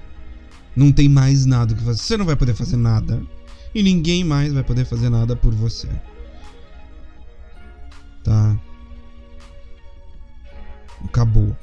Não 0.77 0.93
tem 0.93 1.09
mais 1.09 1.47
nada 1.47 1.73
o 1.73 1.77
que 1.77 1.83
fazer. 1.83 2.03
Você 2.03 2.17
não 2.19 2.27
vai 2.27 2.37
poder 2.37 2.55
fazer 2.55 2.77
nada. 2.77 3.23
E 3.75 3.83
ninguém 3.83 4.23
mais 4.23 4.53
vai 4.53 4.63
poder 4.63 4.85
fazer 4.85 5.09
nada 5.09 5.35
por 5.35 5.55
você. 5.55 5.89
Tá? 8.23 8.61
Acabou. 11.07 11.57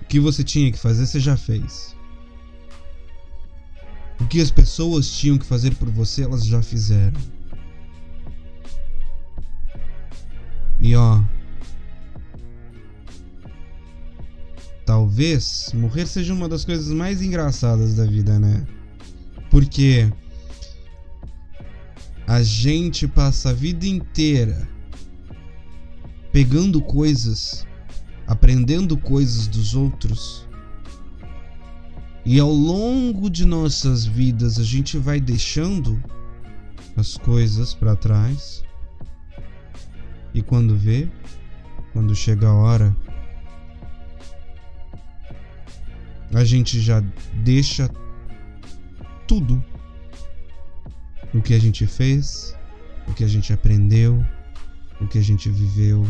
O 0.00 0.04
que 0.06 0.20
você 0.20 0.44
tinha 0.44 0.70
que 0.70 0.78
fazer, 0.78 1.06
você 1.06 1.18
já 1.18 1.36
fez. 1.36 1.96
O 4.20 4.26
que 4.26 4.40
as 4.40 4.52
pessoas 4.52 5.10
tinham 5.10 5.36
que 5.36 5.44
fazer 5.44 5.74
por 5.74 5.90
você, 5.90 6.22
elas 6.22 6.46
já 6.46 6.62
fizeram. 6.62 7.20
E 10.80 10.94
ó. 10.94 11.20
Talvez 14.84 15.70
morrer 15.72 16.06
seja 16.06 16.34
uma 16.34 16.48
das 16.48 16.64
coisas 16.64 16.88
mais 16.88 17.22
engraçadas 17.22 17.94
da 17.94 18.04
vida, 18.04 18.38
né? 18.38 18.66
Porque 19.50 20.12
a 22.26 22.42
gente 22.42 23.08
passa 23.08 23.50
a 23.50 23.52
vida 23.52 23.86
inteira 23.86 24.68
pegando 26.32 26.82
coisas, 26.82 27.66
aprendendo 28.26 28.96
coisas 28.96 29.46
dos 29.46 29.74
outros. 29.74 30.46
E 32.24 32.40
ao 32.40 32.50
longo 32.50 33.30
de 33.30 33.44
nossas 33.44 34.04
vidas 34.04 34.58
a 34.58 34.64
gente 34.64 34.98
vai 34.98 35.20
deixando 35.20 36.02
as 36.96 37.16
coisas 37.16 37.74
para 37.74 37.94
trás 37.94 38.64
e 40.34 40.42
quando 40.42 40.76
vê, 40.76 41.08
quando 41.92 42.14
chega 42.14 42.48
a 42.48 42.54
hora, 42.54 42.94
a 46.34 46.44
gente 46.44 46.80
já 46.80 47.00
deixa 47.42 47.88
tudo 49.26 49.62
o 51.32 51.40
que 51.40 51.54
a 51.54 51.58
gente 51.58 51.86
fez, 51.86 52.56
o 53.08 53.14
que 53.14 53.24
a 53.24 53.28
gente 53.28 53.52
aprendeu, 53.52 54.24
o 55.00 55.06
que 55.06 55.18
a 55.18 55.22
gente 55.22 55.48
viveu, 55.48 56.04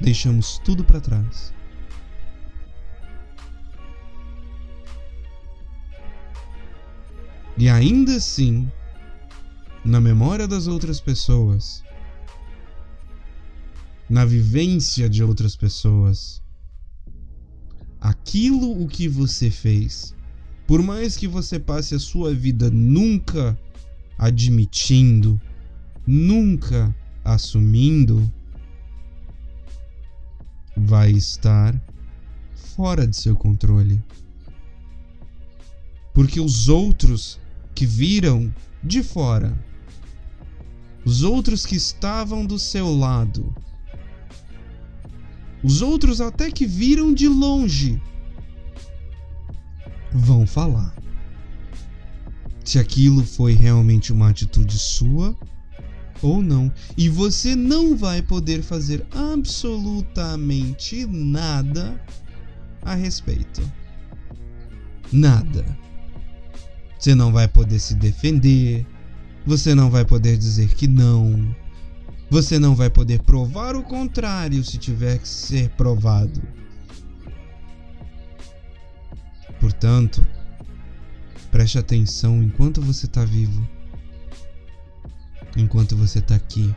deixamos 0.00 0.58
tudo 0.64 0.84
para 0.84 1.00
trás. 1.00 1.52
E 7.56 7.68
ainda 7.68 8.16
assim, 8.16 8.70
na 9.84 10.00
memória 10.00 10.48
das 10.48 10.66
outras 10.66 11.00
pessoas, 11.00 11.84
na 14.08 14.24
vivência 14.24 15.08
de 15.08 15.22
outras 15.22 15.56
pessoas. 15.56 16.43
Aquilo 18.04 18.82
o 18.82 18.86
que 18.86 19.08
você 19.08 19.50
fez, 19.50 20.14
por 20.66 20.82
mais 20.82 21.16
que 21.16 21.26
você 21.26 21.58
passe 21.58 21.94
a 21.94 21.98
sua 21.98 22.34
vida 22.34 22.70
nunca 22.70 23.58
admitindo, 24.18 25.40
nunca 26.06 26.94
assumindo, 27.24 28.30
vai 30.76 31.12
estar 31.12 31.74
fora 32.76 33.06
de 33.06 33.16
seu 33.16 33.34
controle. 33.34 33.98
Porque 36.12 36.38
os 36.38 36.68
outros 36.68 37.40
que 37.74 37.86
viram 37.86 38.54
de 38.82 39.02
fora, 39.02 39.58
os 41.06 41.22
outros 41.22 41.64
que 41.64 41.76
estavam 41.76 42.44
do 42.44 42.58
seu 42.58 42.94
lado, 42.94 43.50
os 45.64 45.82
outros 45.82 46.20
até 46.20 46.50
que 46.50 46.66
viram 46.66 47.12
de 47.12 47.26
longe 47.26 48.00
vão 50.12 50.46
falar. 50.46 50.94
Se 52.64 52.78
aquilo 52.78 53.24
foi 53.24 53.54
realmente 53.54 54.12
uma 54.12 54.28
atitude 54.28 54.78
sua 54.78 55.36
ou 56.22 56.42
não. 56.42 56.72
E 56.96 57.08
você 57.08 57.54
não 57.54 57.96
vai 57.96 58.22
poder 58.22 58.62
fazer 58.62 59.06
absolutamente 59.10 61.04
nada 61.06 62.00
a 62.82 62.94
respeito. 62.94 63.62
Nada. 65.12 65.64
Você 66.98 67.14
não 67.14 67.32
vai 67.32 67.46
poder 67.46 67.78
se 67.78 67.94
defender. 67.94 68.86
Você 69.46 69.74
não 69.74 69.90
vai 69.90 70.04
poder 70.04 70.38
dizer 70.38 70.74
que 70.74 70.86
não. 70.86 71.54
Você 72.34 72.58
não 72.58 72.74
vai 72.74 72.90
poder 72.90 73.22
provar 73.22 73.76
o 73.76 73.82
contrário 73.84 74.64
se 74.64 74.76
tiver 74.76 75.18
que 75.18 75.28
ser 75.28 75.70
provado. 75.76 76.42
Portanto, 79.60 80.26
preste 81.52 81.78
atenção 81.78 82.42
enquanto 82.42 82.82
você 82.82 83.06
está 83.06 83.24
vivo, 83.24 83.64
enquanto 85.56 85.96
você 85.96 86.18
está 86.18 86.34
aqui, 86.34 86.74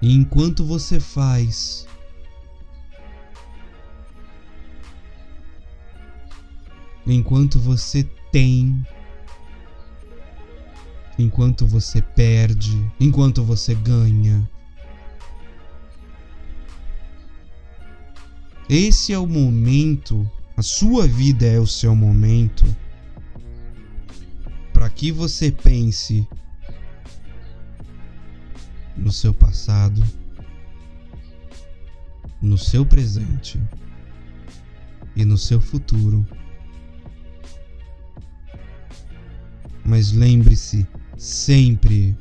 e 0.00 0.14
enquanto 0.14 0.64
você 0.64 1.00
faz. 1.00 1.84
Enquanto 7.04 7.58
você 7.58 8.04
tem 8.30 8.80
enquanto 11.18 11.66
você 11.66 12.00
perde, 12.00 12.90
enquanto 13.00 13.42
você 13.42 13.74
ganha. 13.74 14.48
Esse 18.68 19.12
é 19.12 19.18
o 19.18 19.26
momento, 19.26 20.30
a 20.56 20.62
sua 20.62 21.06
vida 21.06 21.46
é 21.46 21.58
o 21.58 21.66
seu 21.66 21.96
momento 21.96 22.64
para 24.72 24.88
que 24.90 25.10
você 25.10 25.50
pense 25.50 26.28
no 28.96 29.10
seu 29.10 29.32
passado, 29.32 30.04
no 32.40 32.58
seu 32.58 32.84
presente 32.84 33.60
e 35.16 35.24
no 35.24 35.38
seu 35.38 35.60
futuro. 35.60 36.24
Mas 39.84 40.12
lembre-se 40.12 40.86
sempre 41.18 42.16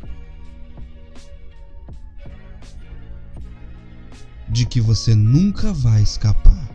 de 4.49 4.65
que 4.65 4.81
você 4.81 5.13
nunca 5.13 5.71
vai 5.71 6.01
escapar 6.01 6.67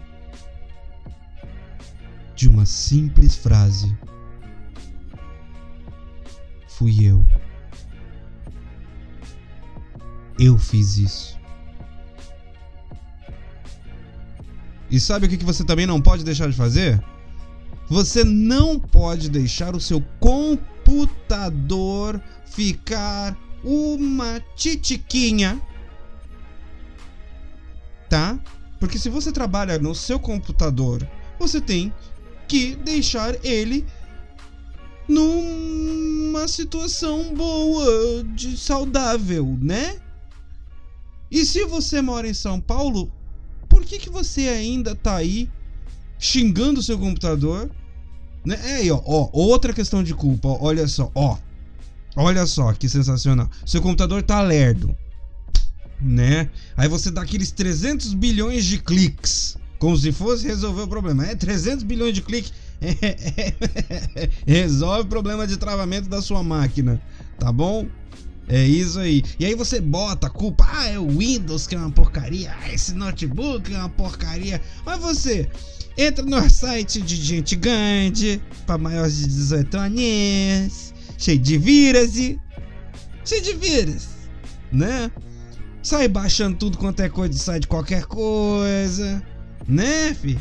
de 2.36 2.48
uma 2.48 2.64
simples 2.64 3.34
frase 3.34 3.94
fui 6.68 7.04
eu. 7.04 7.24
Eu 10.38 10.58
fiz 10.58 10.96
isso. 10.96 11.38
E 14.90 14.98
sabe 14.98 15.26
o 15.26 15.28
que 15.28 15.44
você 15.44 15.64
também 15.64 15.86
não 15.86 16.00
pode 16.00 16.24
deixar 16.24 16.50
de 16.50 16.56
fazer? 16.56 17.02
Você 17.88 18.24
não 18.24 18.78
pode 18.78 19.30
deixar 19.30 19.76
o 19.76 19.80
seu 19.80 20.00
computador 20.84 22.20
ficar 22.46 23.36
uma 23.64 24.40
titiquinha. 24.56 25.60
Tá? 28.08 28.38
Porque 28.78 28.98
se 28.98 29.08
você 29.08 29.32
trabalha 29.32 29.78
no 29.78 29.94
seu 29.94 30.18
computador, 30.18 31.08
você 31.38 31.60
tem 31.60 31.92
que 32.46 32.74
deixar 32.76 33.34
ele 33.44 33.86
numa 35.08 36.46
situação 36.46 37.34
boa, 37.34 38.24
de 38.24 38.56
saudável, 38.56 39.58
né? 39.60 40.00
E 41.30 41.46
se 41.46 41.64
você 41.64 42.02
mora 42.02 42.28
em 42.28 42.34
São 42.34 42.60
Paulo, 42.60 43.10
por 43.68 43.84
que, 43.84 43.98
que 43.98 44.10
você 44.10 44.48
ainda 44.48 44.94
tá 44.94 45.16
aí 45.16 45.48
xingando 46.18 46.80
o 46.80 46.82
seu 46.82 46.98
computador? 46.98 47.70
Né? 48.44 48.58
É 48.64 48.74
aí, 48.76 48.90
ó, 48.90 49.00
ó, 49.04 49.30
outra 49.32 49.72
questão 49.72 50.02
de 50.02 50.14
culpa, 50.14 50.48
ó, 50.48 50.58
olha 50.60 50.86
só, 50.88 51.10
ó. 51.14 51.36
Olha 52.14 52.46
só 52.46 52.72
que 52.72 52.88
sensacional. 52.88 53.48
Seu 53.64 53.80
computador 53.80 54.22
tá 54.22 54.40
lerdo, 54.42 54.94
né? 56.00 56.50
Aí 56.76 56.88
você 56.88 57.10
dá 57.10 57.22
aqueles 57.22 57.50
300 57.50 58.12
bilhões 58.14 58.64
de 58.66 58.78
cliques, 58.78 59.56
como 59.78 59.96
se 59.96 60.12
fosse 60.12 60.46
resolver 60.46 60.82
o 60.82 60.88
problema. 60.88 61.26
É 61.26 61.34
300 61.34 61.84
bilhões 61.84 62.14
de 62.14 62.20
cliques 62.20 62.52
Resolve 64.46 65.02
o 65.02 65.06
problema 65.06 65.46
de 65.46 65.56
travamento 65.56 66.08
da 66.08 66.20
sua 66.20 66.42
máquina, 66.42 67.00
tá 67.38 67.52
bom? 67.52 67.86
É 68.48 68.62
isso 68.64 68.98
aí. 68.98 69.22
E 69.38 69.46
aí 69.46 69.54
você 69.54 69.80
bota 69.80 70.26
a 70.26 70.30
culpa, 70.30 70.66
ah, 70.68 70.88
é 70.88 70.98
o 70.98 71.08
Windows 71.08 71.66
que 71.66 71.74
é 71.74 71.78
uma 71.78 71.90
porcaria, 71.90 72.52
ah, 72.60 72.72
esse 72.72 72.92
notebook 72.92 73.72
é 73.72 73.78
uma 73.78 73.88
porcaria. 73.88 74.60
Mas 74.84 75.00
você 75.00 75.48
entra 75.96 76.24
no 76.24 76.48
site 76.50 77.00
de 77.00 77.16
gente 77.16 77.56
grande, 77.56 78.40
para 78.66 78.78
maiores 78.78 79.16
de 79.16 79.26
18 79.26 79.76
anos, 79.76 80.94
cheio 81.18 81.38
de 81.38 81.58
vírus 81.58 82.16
e 82.16 82.40
cheio 83.24 83.42
de 83.42 83.54
vírus, 83.54 84.08
né? 84.70 85.10
Sai 85.82 86.08
baixando 86.08 86.56
tudo 86.56 86.78
quanto 86.78 87.00
é 87.00 87.08
coisa 87.08 87.32
de 87.32 87.40
site 87.40 87.66
qualquer 87.66 88.04
coisa, 88.04 89.22
né, 89.68 90.14
fi? 90.14 90.38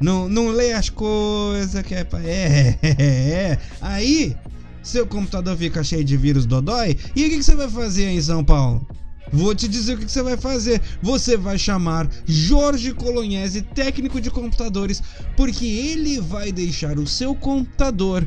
não, 0.00 0.28
não 0.28 0.48
lê 0.48 0.72
as 0.72 0.88
coisas 0.90 1.82
que 1.82 1.94
é, 1.94 2.06
é, 2.24 2.78
é, 2.82 3.02
é. 3.32 3.58
Aí, 3.80 4.36
seu 4.82 5.06
computador 5.06 5.56
fica 5.56 5.82
cheio 5.82 6.04
de 6.04 6.16
vírus 6.16 6.46
dodói. 6.46 6.96
E 7.16 7.24
o 7.24 7.30
que, 7.30 7.36
que 7.38 7.42
você 7.42 7.54
vai 7.54 7.68
fazer 7.68 8.08
em 8.08 8.20
São 8.20 8.44
Paulo? 8.44 8.86
Vou 9.34 9.52
te 9.52 9.66
dizer 9.66 9.94
o 9.94 9.98
que 9.98 10.08
você 10.08 10.22
vai 10.22 10.36
fazer. 10.36 10.80
Você 11.02 11.36
vai 11.36 11.58
chamar 11.58 12.08
Jorge 12.24 12.94
Colognese, 12.94 13.62
técnico 13.62 14.20
de 14.20 14.30
computadores, 14.30 15.02
porque 15.36 15.66
ele 15.66 16.20
vai 16.20 16.52
deixar 16.52 16.96
o 17.00 17.06
seu 17.06 17.34
computador 17.34 18.24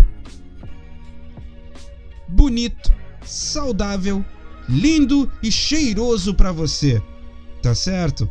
bonito, 2.27 2.91
saudável, 3.25 4.23
lindo 4.67 5.31
e 5.41 5.49
cheiroso 5.49 6.33
para 6.33 6.51
você. 6.51 7.01
Tá 7.63 7.73
certo? 7.73 8.29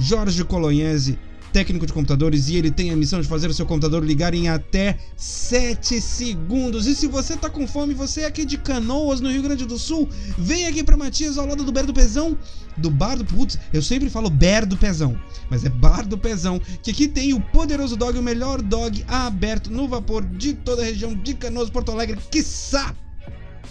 Jorge 0.00 0.42
Colognese 0.42 1.16
técnico 1.56 1.86
de 1.86 1.92
computadores 1.94 2.50
e 2.50 2.56
ele 2.56 2.70
tem 2.70 2.90
a 2.90 2.96
missão 2.96 3.18
de 3.18 3.26
fazer 3.26 3.48
o 3.48 3.54
seu 3.54 3.64
computador 3.64 4.04
ligar 4.04 4.34
em 4.34 4.46
até 4.46 4.98
7 5.16 6.02
segundos. 6.02 6.86
E 6.86 6.94
se 6.94 7.06
você 7.06 7.34
tá 7.34 7.48
com 7.48 7.66
fome, 7.66 7.94
você 7.94 8.20
é 8.20 8.26
aqui 8.26 8.44
de 8.44 8.58
Canoas, 8.58 9.22
no 9.22 9.30
Rio 9.30 9.40
Grande 9.42 9.64
do 9.64 9.78
Sul, 9.78 10.06
vem 10.36 10.66
aqui 10.66 10.84
para 10.84 10.98
Matias 10.98 11.38
ao 11.38 11.46
lado 11.46 11.64
do 11.64 11.72
Ber 11.72 11.86
do 11.86 11.94
Pezão, 11.94 12.36
do 12.76 12.90
Bar 12.90 13.16
do 13.16 13.24
Putz, 13.24 13.58
eu 13.72 13.80
sempre 13.80 14.10
falo 14.10 14.28
Ber 14.28 14.66
do 14.66 14.76
Pezão, 14.76 15.18
mas 15.48 15.64
é 15.64 15.70
Bar 15.70 16.06
do 16.06 16.18
Pezão, 16.18 16.60
que 16.82 16.90
aqui 16.90 17.08
tem 17.08 17.32
o 17.32 17.40
poderoso 17.40 17.96
dog, 17.96 18.18
o 18.18 18.22
melhor 18.22 18.60
dog 18.60 19.02
aberto 19.08 19.70
no 19.70 19.88
vapor 19.88 20.26
de 20.26 20.52
toda 20.52 20.82
a 20.82 20.84
região 20.84 21.14
de 21.14 21.32
Canoas, 21.32 21.70
Porto 21.70 21.90
Alegre, 21.90 22.18
quiçá 22.30 22.94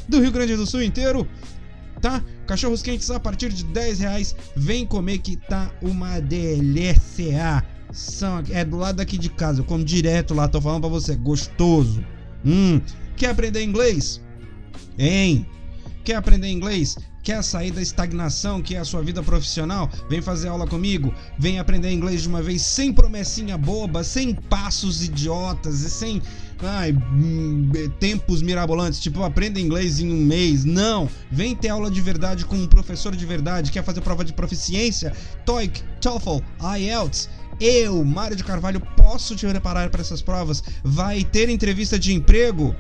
do 0.10 0.20
Rio 0.20 0.32
Grande 0.32 0.56
do 0.56 0.66
Sul 0.66 0.82
inteiro 0.82 1.28
tá? 2.02 2.24
Cachorros 2.46 2.84
quentes 2.84 3.10
a 3.10 3.20
partir 3.20 3.52
de 3.52 3.64
10 3.64 4.00
reais. 4.00 4.36
Vem 4.56 4.86
comer 4.86 5.18
que 5.20 5.36
tá 5.38 5.72
uma 5.82 6.20
delícia. 6.20 7.64
São, 7.96 8.44
é 8.50 8.66
do 8.66 8.76
lado 8.76 8.98
daqui 8.98 9.18
de 9.18 9.30
casa. 9.30 9.62
Eu 9.62 9.66
como 9.66 9.84
direto 9.84 10.34
lá, 10.34 10.50
tô 10.50 10.60
falando 10.60 10.82
pra 10.82 10.90
você. 10.90 11.16
Gostoso. 11.16 12.04
Hum. 12.46 12.82
Quer 13.16 13.30
aprender 13.30 13.64
inglês? 13.64 14.22
Hein? 15.00 15.46
Quer 16.04 16.16
aprender 16.16 16.50
inglês? 16.50 16.98
Quer 17.24 17.42
sair 17.42 17.72
da 17.72 17.82
estagnação 17.82 18.62
que 18.62 18.76
é 18.76 18.80
a 18.80 18.86
sua 18.86 19.02
vida 19.02 19.24
profissional? 19.24 19.90
Vem 20.10 20.22
fazer 20.22 20.50
aula 20.50 20.68
comigo. 20.68 21.12
Vem 21.40 21.58
aprender 21.58 21.90
inglês 21.90 22.22
de 22.22 22.28
uma 22.28 22.42
vez 22.42 22.62
sem 22.62 22.92
promessinha 22.92 23.58
boba, 23.58 24.04
sem 24.04 24.36
passos 24.36 25.02
idiotas 25.02 25.82
e 25.82 25.90
sem 25.90 26.22
ai, 26.64 26.94
hum, 26.94 27.72
tempos 28.00 28.42
mirabolantes, 28.42 29.00
tipo, 29.00 29.24
aprenda 29.24 29.60
inglês 29.60 30.00
em 30.00 30.12
um 30.12 30.18
mês. 30.18 30.66
Não! 30.66 31.10
Vem 31.32 31.56
ter 31.56 31.70
aula 31.70 31.90
de 31.90 32.02
verdade 32.02 32.46
com 32.46 32.56
um 32.56 32.68
professor 32.68 33.16
de 33.16 33.26
verdade. 33.26 33.72
Quer 33.72 33.84
fazer 33.84 34.02
prova 34.02 34.24
de 34.24 34.34
proficiência? 34.34 35.14
TOEIC, 35.46 35.82
TOEFL, 36.02 36.40
IELTS 36.78 37.30
eu, 37.60 38.04
Mário 38.04 38.36
de 38.36 38.44
Carvalho, 38.44 38.80
posso 38.96 39.36
te 39.36 39.48
preparar 39.48 39.90
para 39.90 40.02
essas 40.02 40.22
provas? 40.22 40.64
Vai 40.84 41.24
ter 41.24 41.50
entrevista 41.50 41.98
de 41.98 42.14
emprego? 42.14 42.76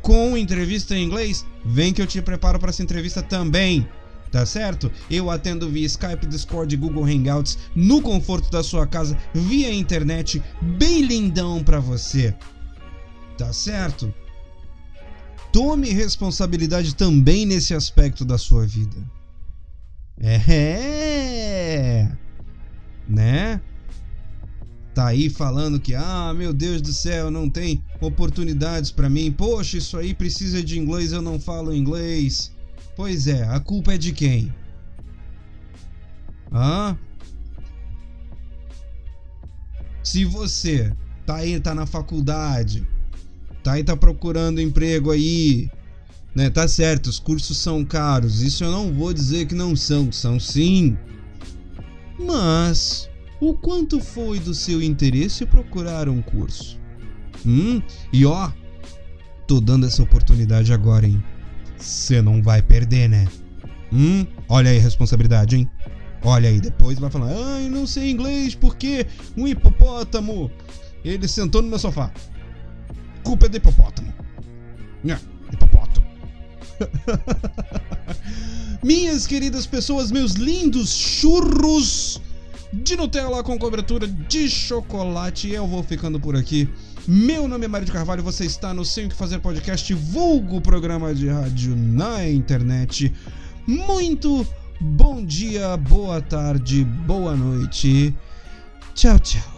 Com 0.00 0.36
entrevista 0.36 0.94
em 0.94 1.04
inglês? 1.04 1.46
Vem 1.64 1.92
que 1.92 2.02
eu 2.02 2.06
te 2.06 2.20
preparo 2.20 2.58
para 2.58 2.70
essa 2.70 2.82
entrevista 2.82 3.22
também. 3.22 3.88
Tá 4.30 4.44
certo? 4.44 4.90
Eu 5.08 5.30
atendo 5.30 5.70
via 5.70 5.86
Skype, 5.86 6.26
Discord 6.26 6.76
Google 6.76 7.04
Hangouts 7.04 7.56
no 7.74 8.02
conforto 8.02 8.50
da 8.50 8.64
sua 8.64 8.84
casa, 8.86 9.16
via 9.32 9.72
internet, 9.72 10.42
bem 10.60 11.02
lindão 11.02 11.62
para 11.62 11.78
você. 11.78 12.34
Tá 13.38 13.52
certo? 13.52 14.12
Tome 15.52 15.90
responsabilidade 15.90 16.96
também 16.96 17.46
nesse 17.46 17.74
aspecto 17.74 18.24
da 18.24 18.36
sua 18.36 18.66
vida. 18.66 18.96
É 20.18 22.10
né? 23.08 23.60
Tá 24.94 25.08
aí 25.08 25.28
falando 25.28 25.80
que, 25.80 25.94
ah, 25.94 26.32
meu 26.36 26.52
Deus 26.52 26.80
do 26.80 26.92
céu, 26.92 27.28
não 27.28 27.50
tem 27.50 27.82
oportunidades 28.00 28.92
para 28.92 29.10
mim. 29.10 29.32
Poxa, 29.32 29.78
isso 29.78 29.98
aí 29.98 30.14
precisa 30.14 30.62
de 30.62 30.78
inglês, 30.78 31.10
eu 31.12 31.20
não 31.20 31.40
falo 31.40 31.74
inglês. 31.74 32.52
Pois 32.96 33.26
é, 33.26 33.42
a 33.42 33.58
culpa 33.58 33.94
é 33.94 33.98
de 33.98 34.12
quem? 34.12 34.54
Hã? 36.52 36.96
Se 40.04 40.24
você 40.24 40.94
tá 41.26 41.36
aí, 41.36 41.58
tá 41.58 41.74
na 41.74 41.86
faculdade, 41.86 42.86
tá 43.64 43.72
aí, 43.72 43.82
tá 43.82 43.96
procurando 43.96 44.60
emprego 44.60 45.10
aí, 45.10 45.68
né? 46.36 46.50
Tá 46.50 46.68
certo, 46.68 47.08
os 47.08 47.18
cursos 47.18 47.58
são 47.58 47.84
caros. 47.84 48.42
Isso 48.42 48.62
eu 48.62 48.70
não 48.70 48.92
vou 48.92 49.12
dizer 49.12 49.46
que 49.46 49.56
não 49.56 49.74
são, 49.74 50.12
são 50.12 50.38
sim. 50.38 50.96
Mas 52.24 53.10
o 53.40 53.54
quanto 53.54 54.00
foi 54.00 54.38
do 54.38 54.54
seu 54.54 54.82
interesse 54.82 55.44
procurar 55.44 56.08
um 56.08 56.22
curso? 56.22 56.80
Hum, 57.44 57.82
e 58.12 58.24
ó, 58.24 58.50
tô 59.46 59.60
dando 59.60 59.86
essa 59.86 60.02
oportunidade 60.02 60.72
agora, 60.72 61.06
hein? 61.06 61.22
Você 61.76 62.22
não 62.22 62.42
vai 62.42 62.62
perder, 62.62 63.08
né? 63.08 63.28
Hum, 63.92 64.26
olha 64.48 64.70
aí 64.70 64.78
a 64.78 64.82
responsabilidade, 64.82 65.56
hein? 65.56 65.70
Olha 66.22 66.48
aí, 66.48 66.60
depois 66.60 66.98
vai 66.98 67.10
falar, 67.10 67.30
ai, 67.30 67.68
não 67.68 67.86
sei 67.86 68.10
inglês 68.10 68.54
porque 68.54 69.06
um 69.36 69.46
hipopótamo 69.46 70.50
ele 71.04 71.28
sentou 71.28 71.60
no 71.60 71.68
meu 71.68 71.78
sofá. 71.78 72.10
Culpa 73.22 73.46
é 73.46 73.48
do 73.50 73.56
hipopótamo. 73.58 74.08
Hipopótamo. 75.04 75.33
Minhas 78.82 79.26
queridas 79.26 79.66
pessoas, 79.66 80.10
meus 80.10 80.32
lindos 80.32 80.90
churros 80.90 82.20
de 82.72 82.96
Nutella 82.96 83.42
com 83.42 83.58
cobertura 83.58 84.06
de 84.06 84.48
chocolate, 84.48 85.50
eu 85.50 85.66
vou 85.66 85.82
ficando 85.82 86.18
por 86.18 86.36
aqui. 86.36 86.68
Meu 87.06 87.46
nome 87.46 87.66
é 87.66 87.68
Mário 87.68 87.86
de 87.86 87.92
Carvalho, 87.92 88.22
você 88.22 88.44
está 88.44 88.74
no 88.74 88.84
Sem 88.84 89.06
o 89.06 89.08
que 89.08 89.14
Fazer 89.14 89.38
Podcast, 89.38 89.92
vulgo 89.94 90.60
programa 90.60 91.14
de 91.14 91.28
rádio 91.28 91.76
na 91.76 92.28
internet. 92.28 93.12
Muito 93.66 94.46
bom 94.80 95.24
dia, 95.24 95.76
boa 95.76 96.20
tarde, 96.20 96.84
boa 96.84 97.36
noite. 97.36 98.14
Tchau, 98.94 99.18
tchau. 99.18 99.53